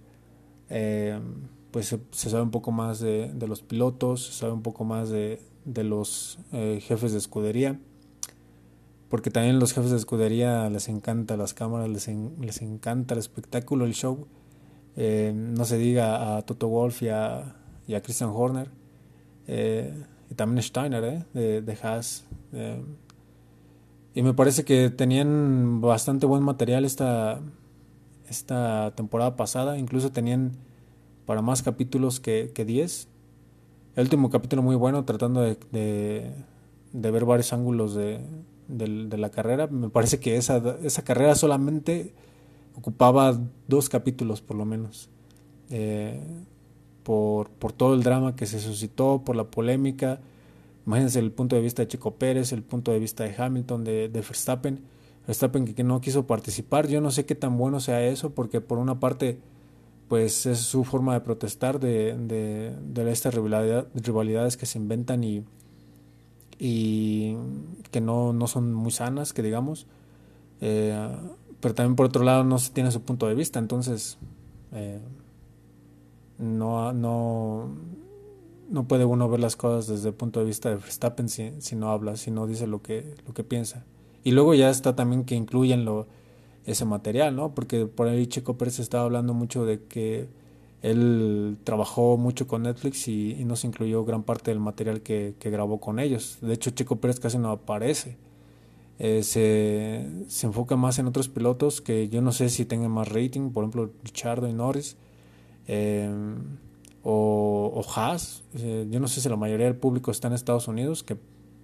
eh, 0.68 1.18
pues 1.72 1.86
se, 1.88 1.98
sabe 2.30 2.44
un 2.44 2.52
poco 2.52 2.70
más 2.70 3.00
de, 3.00 3.32
de, 3.34 3.48
los 3.48 3.62
pilotos, 3.62 4.26
se 4.26 4.34
sabe 4.34 4.52
un 4.52 4.62
poco 4.62 4.84
más 4.84 5.10
de, 5.10 5.42
de 5.64 5.82
los 5.82 6.38
eh, 6.52 6.78
jefes 6.80 7.10
de 7.10 7.18
escudería 7.18 7.80
porque 9.10 9.30
también 9.30 9.58
los 9.58 9.72
jefes 9.72 9.90
de 9.90 9.96
escudería 9.96 10.70
les 10.70 10.88
encanta 10.88 11.36
las 11.36 11.52
cámaras, 11.52 11.88
les, 11.88 12.08
les 12.08 12.62
encanta 12.62 13.14
el 13.14 13.18
espectáculo, 13.18 13.84
el 13.84 13.92
show. 13.92 14.28
Eh, 14.96 15.32
no 15.34 15.64
se 15.64 15.78
diga 15.78 16.36
a 16.36 16.42
Toto 16.42 16.68
Wolf 16.68 17.02
y 17.02 17.08
a, 17.08 17.56
y 17.88 17.94
a 17.94 18.02
Christian 18.02 18.30
Horner. 18.32 18.70
Eh, 19.48 19.92
y 20.30 20.34
también 20.34 20.62
Steiner, 20.62 21.02
eh, 21.02 21.24
de, 21.34 21.60
de 21.60 21.78
Haas. 21.82 22.24
y 24.14 24.22
me 24.22 24.32
parece 24.32 24.64
que 24.64 24.90
tenían 24.90 25.80
bastante 25.80 26.26
buen 26.26 26.44
material 26.44 26.84
esta, 26.84 27.40
esta 28.28 28.92
temporada 28.94 29.34
pasada. 29.34 29.76
Incluso 29.76 30.12
tenían 30.12 30.52
para 31.26 31.42
más 31.42 31.64
capítulos 31.64 32.20
que 32.20 32.52
10. 32.54 33.08
el 33.96 34.02
último 34.04 34.30
capítulo 34.30 34.62
muy 34.62 34.76
bueno, 34.76 35.04
tratando 35.04 35.40
de, 35.40 35.56
de 36.92 37.10
ver 37.10 37.24
varios 37.24 37.52
ángulos 37.52 37.96
de, 37.96 38.20
de 38.78 39.18
la 39.18 39.30
carrera. 39.30 39.66
Me 39.66 39.90
parece 39.90 40.20
que 40.20 40.36
esa, 40.36 40.76
esa 40.82 41.02
carrera 41.02 41.34
solamente 41.34 42.12
ocupaba 42.76 43.38
dos 43.68 43.88
capítulos 43.88 44.40
por 44.40 44.56
lo 44.56 44.64
menos. 44.64 45.08
Eh, 45.70 46.20
por, 47.02 47.50
por, 47.50 47.72
todo 47.72 47.94
el 47.94 48.02
drama 48.02 48.36
que 48.36 48.46
se 48.46 48.60
suscitó, 48.60 49.22
por 49.24 49.36
la 49.36 49.44
polémica. 49.44 50.20
Imagínense 50.86 51.18
el 51.18 51.32
punto 51.32 51.56
de 51.56 51.62
vista 51.62 51.82
de 51.82 51.88
Chico 51.88 52.14
Pérez, 52.14 52.52
el 52.52 52.62
punto 52.62 52.92
de 52.92 52.98
vista 52.98 53.24
de 53.24 53.34
Hamilton, 53.36 53.84
de, 53.84 54.08
de 54.08 54.20
Verstappen. 54.20 54.80
Verstappen 55.26 55.64
que, 55.64 55.84
no 55.84 56.00
quiso 56.00 56.26
participar. 56.26 56.88
Yo 56.88 57.00
no 57.00 57.10
sé 57.10 57.26
qué 57.26 57.34
tan 57.34 57.56
bueno 57.56 57.80
sea 57.80 58.04
eso, 58.04 58.30
porque 58.30 58.60
por 58.60 58.78
una 58.78 59.00
parte, 59.00 59.38
pues 60.08 60.46
es 60.46 60.58
su 60.58 60.84
forma 60.84 61.14
de 61.14 61.20
protestar 61.20 61.80
de, 61.80 62.16
de, 62.16 62.74
de 62.82 63.10
estas 63.10 63.34
rivalidades 63.34 64.56
que 64.56 64.66
se 64.66 64.78
inventan 64.78 65.24
y, 65.24 65.44
y 66.60 67.34
que 67.90 68.02
no, 68.02 68.34
no 68.34 68.46
son 68.46 68.74
muy 68.74 68.92
sanas, 68.92 69.32
que 69.32 69.42
digamos. 69.42 69.86
Eh, 70.60 70.94
pero 71.58 71.74
también 71.74 71.96
por 71.96 72.06
otro 72.06 72.22
lado 72.22 72.44
no 72.44 72.58
se 72.58 72.70
tiene 72.70 72.90
su 72.90 73.00
punto 73.00 73.26
de 73.26 73.34
vista, 73.34 73.58
entonces 73.58 74.18
eh, 74.72 75.00
no, 76.38 76.92
no, 76.92 77.70
no 78.68 78.84
puede 78.86 79.06
uno 79.06 79.28
ver 79.30 79.40
las 79.40 79.56
cosas 79.56 79.86
desde 79.86 80.10
el 80.10 80.14
punto 80.14 80.40
de 80.40 80.46
vista 80.46 80.68
de 80.68 80.76
Verstappen 80.76 81.30
si, 81.30 81.52
si 81.60 81.76
no 81.76 81.90
habla, 81.90 82.16
si 82.16 82.30
no 82.30 82.46
dice 82.46 82.66
lo 82.66 82.82
que, 82.82 83.14
lo 83.26 83.32
que 83.32 83.42
piensa. 83.42 83.84
Y 84.22 84.32
luego 84.32 84.52
ya 84.52 84.68
está 84.68 84.94
también 84.94 85.24
que 85.24 85.34
incluyen 85.34 85.86
lo, 85.86 86.06
ese 86.66 86.84
material, 86.84 87.34
¿no? 87.34 87.54
Porque 87.54 87.86
por 87.86 88.06
ahí 88.06 88.26
Checo 88.26 88.58
Pérez 88.58 88.78
estaba 88.80 89.04
hablando 89.04 89.32
mucho 89.32 89.64
de 89.64 89.82
que 89.84 90.28
él 90.82 91.58
trabajó 91.64 92.16
mucho 92.16 92.46
con 92.46 92.62
Netflix 92.62 93.06
y, 93.08 93.32
y 93.32 93.44
nos 93.44 93.64
incluyó 93.64 94.04
gran 94.04 94.22
parte 94.22 94.50
del 94.50 94.60
material 94.60 95.02
que, 95.02 95.34
grabó 95.40 95.78
con 95.78 95.98
ellos. 95.98 96.38
De 96.40 96.54
hecho, 96.54 96.70
Checo 96.70 96.96
Pérez 96.96 97.20
casi 97.20 97.38
no 97.38 97.50
aparece. 97.50 98.16
Eh, 98.98 99.22
se, 99.22 100.06
se, 100.28 100.46
enfoca 100.46 100.76
más 100.76 100.98
en 100.98 101.06
otros 101.06 101.28
pilotos 101.28 101.80
que 101.80 102.10
yo 102.10 102.20
no 102.20 102.32
sé 102.32 102.50
si 102.50 102.66
tengan 102.66 102.90
más 102.90 103.08
rating, 103.08 103.50
por 103.50 103.64
ejemplo, 103.64 103.90
Richardo 104.04 104.48
y 104.48 104.52
Norris. 104.52 104.96
Eh, 105.66 106.10
o, 107.02 107.82
Haas. 107.94 108.42
Eh, 108.54 108.86
yo 108.90 109.00
no 109.00 109.08
sé 109.08 109.20
si 109.20 109.28
la 109.28 109.36
mayoría 109.36 109.66
del 109.66 109.76
público 109.76 110.10
está 110.10 110.28
en 110.28 110.34
Estados 110.34 110.66
Unidos, 110.68 111.02
que 111.02 111.16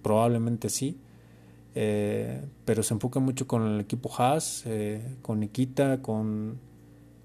probablemente 0.03 0.69
sí. 0.69 0.99
Pero 1.73 2.81
se 2.81 2.93
enfoca 2.95 3.19
mucho 3.19 3.45
con 3.45 3.61
el 3.67 3.79
equipo 3.79 4.11
Haas, 4.17 4.65
con 5.21 5.39
Nikita, 5.39 6.01
con, 6.01 6.59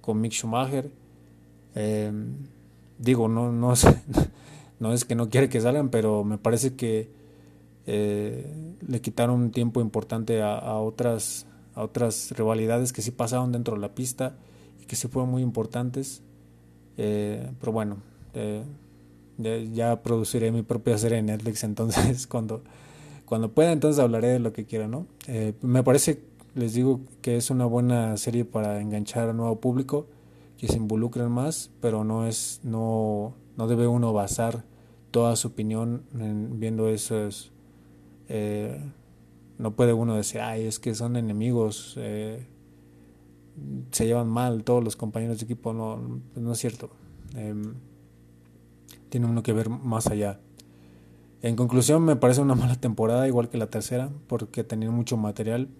con 0.03 0.21
Mick 0.21 0.33
Schumacher. 0.33 0.91
Eh, 1.75 2.13
digo, 2.99 3.29
no, 3.29 3.53
no, 3.53 3.73
es, 3.73 3.87
no 4.81 4.93
es 4.93 5.05
que 5.05 5.15
no 5.15 5.29
quiere 5.29 5.49
que 5.49 5.61
salgan, 5.61 5.91
pero 5.91 6.25
me 6.25 6.39
parece 6.39 6.75
que 6.75 7.11
eh, 7.87 8.47
le 8.87 9.01
quitaron 9.01 9.41
un 9.41 9.51
tiempo 9.51 9.81
importante 9.81 10.43
a, 10.43 10.77
otras, 10.77 11.47
a 11.75 11.83
otras 11.83 12.33
rivalidades 12.37 12.93
que 12.93 13.03
sí 13.03 13.11
pasaron 13.11 13.53
dentro 13.53 13.75
de 13.75 13.81
la 13.81 13.95
pista 13.95 14.37
y 14.81 14.87
que 14.87 14.97
sí 14.97 15.09
fueron 15.09 15.31
muy 15.31 15.43
importantes. 15.43 16.23
Eh, 16.97 17.51
pero 17.61 17.73
bueno, 17.73 17.97
eh, 18.35 18.63
ya 19.73 20.03
produciré 20.03 20.53
mi 20.53 20.63
propia 20.63 20.97
serie 20.99 21.19
en 21.19 21.27
Netflix, 21.27 21.65
entonces 21.65 22.27
cuando, 22.27 22.63
cuando 23.25 23.51
pueda, 23.51 23.73
entonces 23.73 24.01
hablaré 24.01 24.29
de 24.29 24.39
lo 24.39 24.53
que 24.53 24.65
quiera, 24.65 24.87
¿no? 24.89 25.07
me 25.63 25.83
parece, 25.83 26.21
les 26.55 26.75
digo, 26.75 27.01
que 27.23 27.37
es 27.37 27.51
una 27.51 27.65
buena 27.65 28.17
serie 28.17 28.45
para 28.45 28.81
enganchar 28.81 29.29
a 29.31 29.33
nuevo 29.33 29.59
público, 29.59 30.07
que 30.62 30.68
se 30.68 30.77
involucren 30.77 31.29
más, 31.29 31.72
pero 31.81 32.05
no 32.05 32.25
es, 32.25 32.61
no, 32.62 33.35
no 33.57 33.66
debe 33.66 33.88
uno 33.88 34.12
basar 34.12 34.64
toda 35.11 35.35
su 35.35 35.48
opinión 35.48 36.05
en, 36.14 36.61
viendo 36.61 36.88
esos 36.88 37.51
eh, 38.29 38.81
no 39.59 39.75
puede 39.75 39.92
uno 39.92 40.14
decir, 40.14 40.40
ay, 40.40 40.66
es 40.66 40.79
que 40.79 40.94
son 40.94 41.16
enemigos, 41.16 41.96
eh, 41.98 42.46
se 43.90 44.07
llevan 44.07 44.29
mal 44.29 44.62
todos 44.62 44.85
los 44.85 44.94
compañeros 44.94 45.40
de 45.40 45.46
equipo. 45.46 45.72
No, 45.72 46.20
no 46.37 46.53
es 46.53 46.59
cierto. 46.59 46.90
Em, 47.35 47.75
tiene 49.09 49.27
uno 49.27 49.42
que 49.42 49.53
ver 49.53 49.68
más 49.68 50.07
allá. 50.07 50.38
En 51.42 51.57
conclusión, 51.57 52.05
me 52.05 52.14
parece 52.14 52.40
una 52.40 52.55
mala 52.55 52.77
temporada, 52.77 53.27
igual 53.27 53.48
que 53.48 53.59
la 53.59 53.66
tercera, 53.66 54.12
porque 54.29 54.62
tenían 54.62 54.94
mucho 54.94 55.16
material 55.16 55.70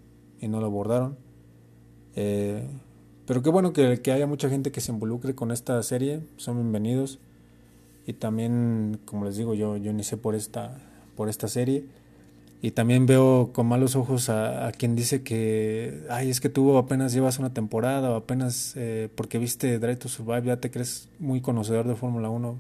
y 0.41 0.49
no 0.49 0.59
lo 0.59 0.67
abordaron. 0.67 1.17
Eh, 2.17 2.69
pero 3.33 3.43
qué 3.43 3.49
bueno 3.49 3.73
que, 3.73 4.13
haya 4.13 4.27
mucha 4.27 4.51
gente 4.51 4.73
que 4.73 4.83
se 4.83 4.93
involucre 4.93 5.35
con 5.35 5.53
esta 5.53 5.83
serie, 5.83 6.21
son 6.37 6.57
bienvenidos. 6.57 7.19
Y 8.07 8.13
también, 8.13 9.01
como 9.07 9.25
les 9.25 9.39
digo, 9.39 9.55
yo, 9.55 9.79
yo 9.79 9.91
sé 10.03 10.19
por 10.19 10.35
esta, 10.35 10.77
por 11.17 11.31
esta 11.31 11.49
serie. 11.49 11.87
Y 12.61 12.73
también 12.73 13.07
veo 13.07 13.49
con 13.55 13.65
malos 13.65 13.97
ojos 13.97 14.29
a, 14.29 14.71
quien 14.73 14.97
dice 14.97 15.23
que, 15.23 16.05
ay, 16.11 16.29
es 16.29 16.43
que 16.43 16.51
tú 16.51 16.77
apenas 16.77 17.15
llevas 17.15 17.39
una 17.39 17.55
temporada 17.55 18.11
o 18.11 18.17
apenas 18.17 18.75
eh, 18.77 19.09
porque 19.15 19.39
viste 19.39 19.79
Drive 19.79 19.97
to 19.97 20.11
Survive 20.11 20.43
ya 20.49 20.59
te 20.59 20.71
crees 20.71 21.09
muy 21.19 21.41
conocedor 21.41 21.89
de 21.89 21.97
Fórmula 21.97 22.29
1. 22.29 22.59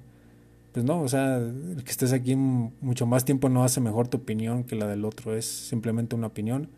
Pues 0.72 0.87
no, 0.87 1.02
o 1.02 1.08
sea, 1.08 1.37
el 1.37 1.82
que 1.85 1.90
estés 1.90 2.14
aquí 2.14 2.35
mucho 2.35 3.04
más 3.04 3.26
tiempo 3.26 3.50
no 3.50 3.62
hace 3.62 3.82
mejor 3.82 4.08
tu 4.08 4.16
opinión 4.16 4.64
que 4.64 4.74
la 4.74 4.87
del 4.87 5.04
otro, 5.04 5.37
es 5.37 5.44
simplemente 5.44 6.16
una 6.16 6.28
opinión. 6.28 6.70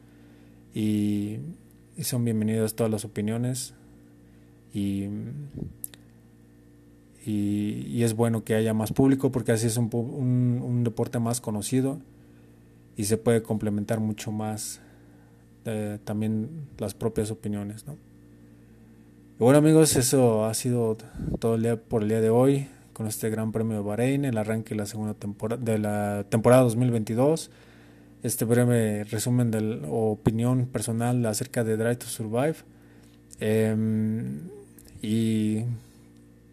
Y, 0.75 1.39
son 2.03 2.25
bienvenidas 2.25 2.75
todas 2.75 2.91
las 2.91 3.05
opiniones. 3.05 3.73
Y, 4.75 5.09
y, 7.25 8.03
es 8.03 8.15
bueno 8.15 8.45
que 8.45 8.55
haya 8.55 8.75
más 8.75 8.93
público 8.93 9.31
porque 9.31 9.53
así 9.53 9.69
es 9.69 9.77
un, 9.77 9.89
un, 9.93 10.61
un 10.63 10.85
deporte 10.85 11.19
más 11.21 11.41
conocido 11.41 12.01
y 12.97 13.05
se 13.05 13.17
puede 13.17 13.43
complementar 13.43 14.01
mucho 14.01 14.31
más 14.33 14.81
eh, 15.65 15.99
también 16.05 16.69
las 16.79 16.93
propias 16.95 17.31
opiniones. 17.31 17.87
¿no? 17.87 17.97
bueno 19.39 19.59
amigos, 19.59 19.97
eso 19.97 20.45
ha 20.45 20.55
sido 20.55 20.97
todo 21.39 21.55
el 21.55 21.63
día 21.63 21.77
por 21.77 22.03
el 22.03 22.09
día 22.09 22.21
de 22.21 22.31
hoy 22.31 22.69
con 22.93 23.07
este 23.07 23.31
Gran 23.31 23.51
Premio 23.53 23.77
de 23.77 23.83
Bahrein, 23.83 24.25
el 24.25 24.39
arranque 24.39 24.71
de 24.71 24.77
la 24.77 24.87
segunda 24.87 25.15
temporada 25.15 25.63
de 25.63 25.79
la 25.79 26.25
temporada 26.29 26.63
2022. 26.63 27.51
Este 28.23 28.45
breve 28.45 29.05
resumen 29.05 29.51
de 29.51 29.83
opinión 29.91 30.67
personal 30.67 31.25
acerca 31.27 31.65
de 31.65 31.77
Drive 31.77 31.97
to 31.97 32.07
Survive. 32.07 32.57
Em, 33.41 34.49
y 35.05 35.65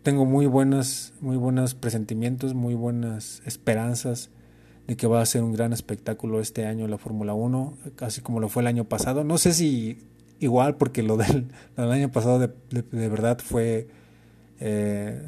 tengo 0.04 0.26
muy 0.26 0.46
buenas, 0.46 1.14
muy 1.22 1.38
buenos 1.38 1.74
presentimientos, 1.74 2.54
muy 2.54 2.74
buenas 2.74 3.42
esperanzas 3.46 4.30
de 4.88 4.98
que 4.98 5.08
va 5.08 5.22
a 5.22 5.26
ser 5.26 5.44
un 5.44 5.54
gran 5.54 5.74
espectáculo 5.74 6.42
este 6.42 6.66
año 6.66 6.88
la 6.88 6.98
Fórmula 6.98 7.34
1, 7.34 7.78
casi 7.96 8.22
como 8.22 8.40
lo 8.40 8.50
fue 8.50 8.64
el 8.64 8.68
año 8.68 8.86
pasado. 8.86 9.24
No 9.24 9.38
sé 9.38 9.54
si 9.54 10.00
igual, 10.40 10.76
porque 10.76 11.02
lo 11.04 11.18
del, 11.18 11.52
año 11.78 12.12
pasado 12.12 12.40
de, 12.40 12.50
verdad 13.10 13.40
fue 13.40 13.88
eh, 14.60 15.22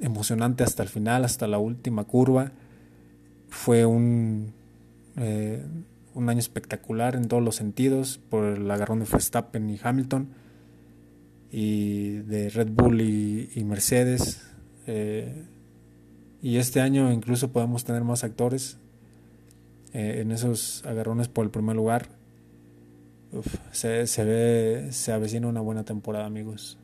emocionante 0.00 0.64
hasta 0.64 0.82
el 0.82 0.88
final, 0.88 1.24
hasta 1.24 1.46
la 1.46 1.58
última 1.58 2.04
curva. 2.04 2.52
Fue 3.48 3.84
un, 3.84 4.52
eh, 5.16 5.62
un 6.14 6.28
año 6.28 6.38
espectacular 6.38 7.16
en 7.16 7.28
todos 7.28 7.42
los 7.42 7.56
sentidos 7.56 8.20
por 8.30 8.44
el 8.44 8.70
agarrón 8.70 9.00
de 9.00 9.06
Verstappen 9.10 9.68
y 9.68 9.78
Hamilton 9.82 10.28
y 11.50 12.18
de 12.18 12.48
Red 12.50 12.68
Bull 12.70 13.00
y, 13.00 13.64
Mercedes. 13.64 14.42
Eh, 14.86 15.44
y 16.42 16.56
este 16.56 16.80
año 16.80 17.12
incluso 17.12 17.52
podemos 17.52 17.84
tener 17.84 18.02
más 18.04 18.24
actores 18.24 18.78
eh, 19.92 20.20
en 20.20 20.32
esos 20.32 20.84
agarrones 20.86 21.28
por 21.28 21.44
el 21.44 21.50
primer 21.50 21.76
lugar. 21.76 22.08
se, 23.72 24.06
se, 24.06 24.24
ve, 24.24 24.88
se 24.92 25.12
avecina 25.12 25.48
una 25.48 25.60
buena 25.60 25.84
temporada, 25.84 26.26
amigos. 26.26 26.78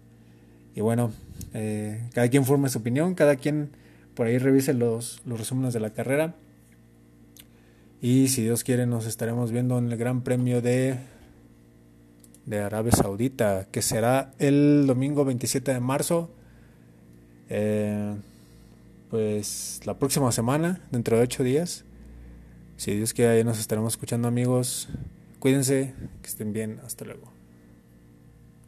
Y 0.74 0.80
bueno, 0.82 1.10
eh, 1.54 2.08
cada 2.12 2.28
quien 2.28 2.44
forme 2.44 2.68
su 2.68 2.78
opinión, 2.78 3.14
cada 3.14 3.36
quien 3.36 3.70
por 4.14 4.26
ahí 4.26 4.38
revise 4.38 4.74
los, 4.74 5.22
los 5.24 5.38
resúmenes 5.38 5.72
de 5.72 5.80
la 5.80 5.90
carrera. 5.90 6.34
Y 8.02 8.28
si 8.28 8.42
Dios 8.42 8.62
quiere, 8.62 8.84
nos 8.86 9.06
estaremos 9.06 9.52
viendo 9.52 9.78
en 9.78 9.90
el 9.90 9.96
Gran 9.96 10.22
Premio 10.22 10.60
de, 10.60 10.98
de 12.46 12.60
Arabia 12.60 12.92
Saudita, 12.92 13.66
que 13.70 13.82
será 13.82 14.32
el 14.38 14.86
domingo 14.86 15.24
27 15.24 15.74
de 15.74 15.80
marzo. 15.80 16.30
Eh, 17.50 18.14
pues 19.10 19.80
la 19.84 19.94
próxima 19.98 20.32
semana, 20.32 20.80
dentro 20.90 21.16
de 21.16 21.24
ocho 21.24 21.42
días. 21.42 21.84
Si 22.76 22.94
Dios 22.94 23.12
quiere, 23.12 23.32
ahí 23.32 23.44
nos 23.44 23.58
estaremos 23.58 23.94
escuchando 23.94 24.28
amigos. 24.28 24.88
Cuídense, 25.38 25.94
que 26.22 26.28
estén 26.28 26.52
bien. 26.52 26.80
Hasta 26.84 27.04
luego. 27.04 27.35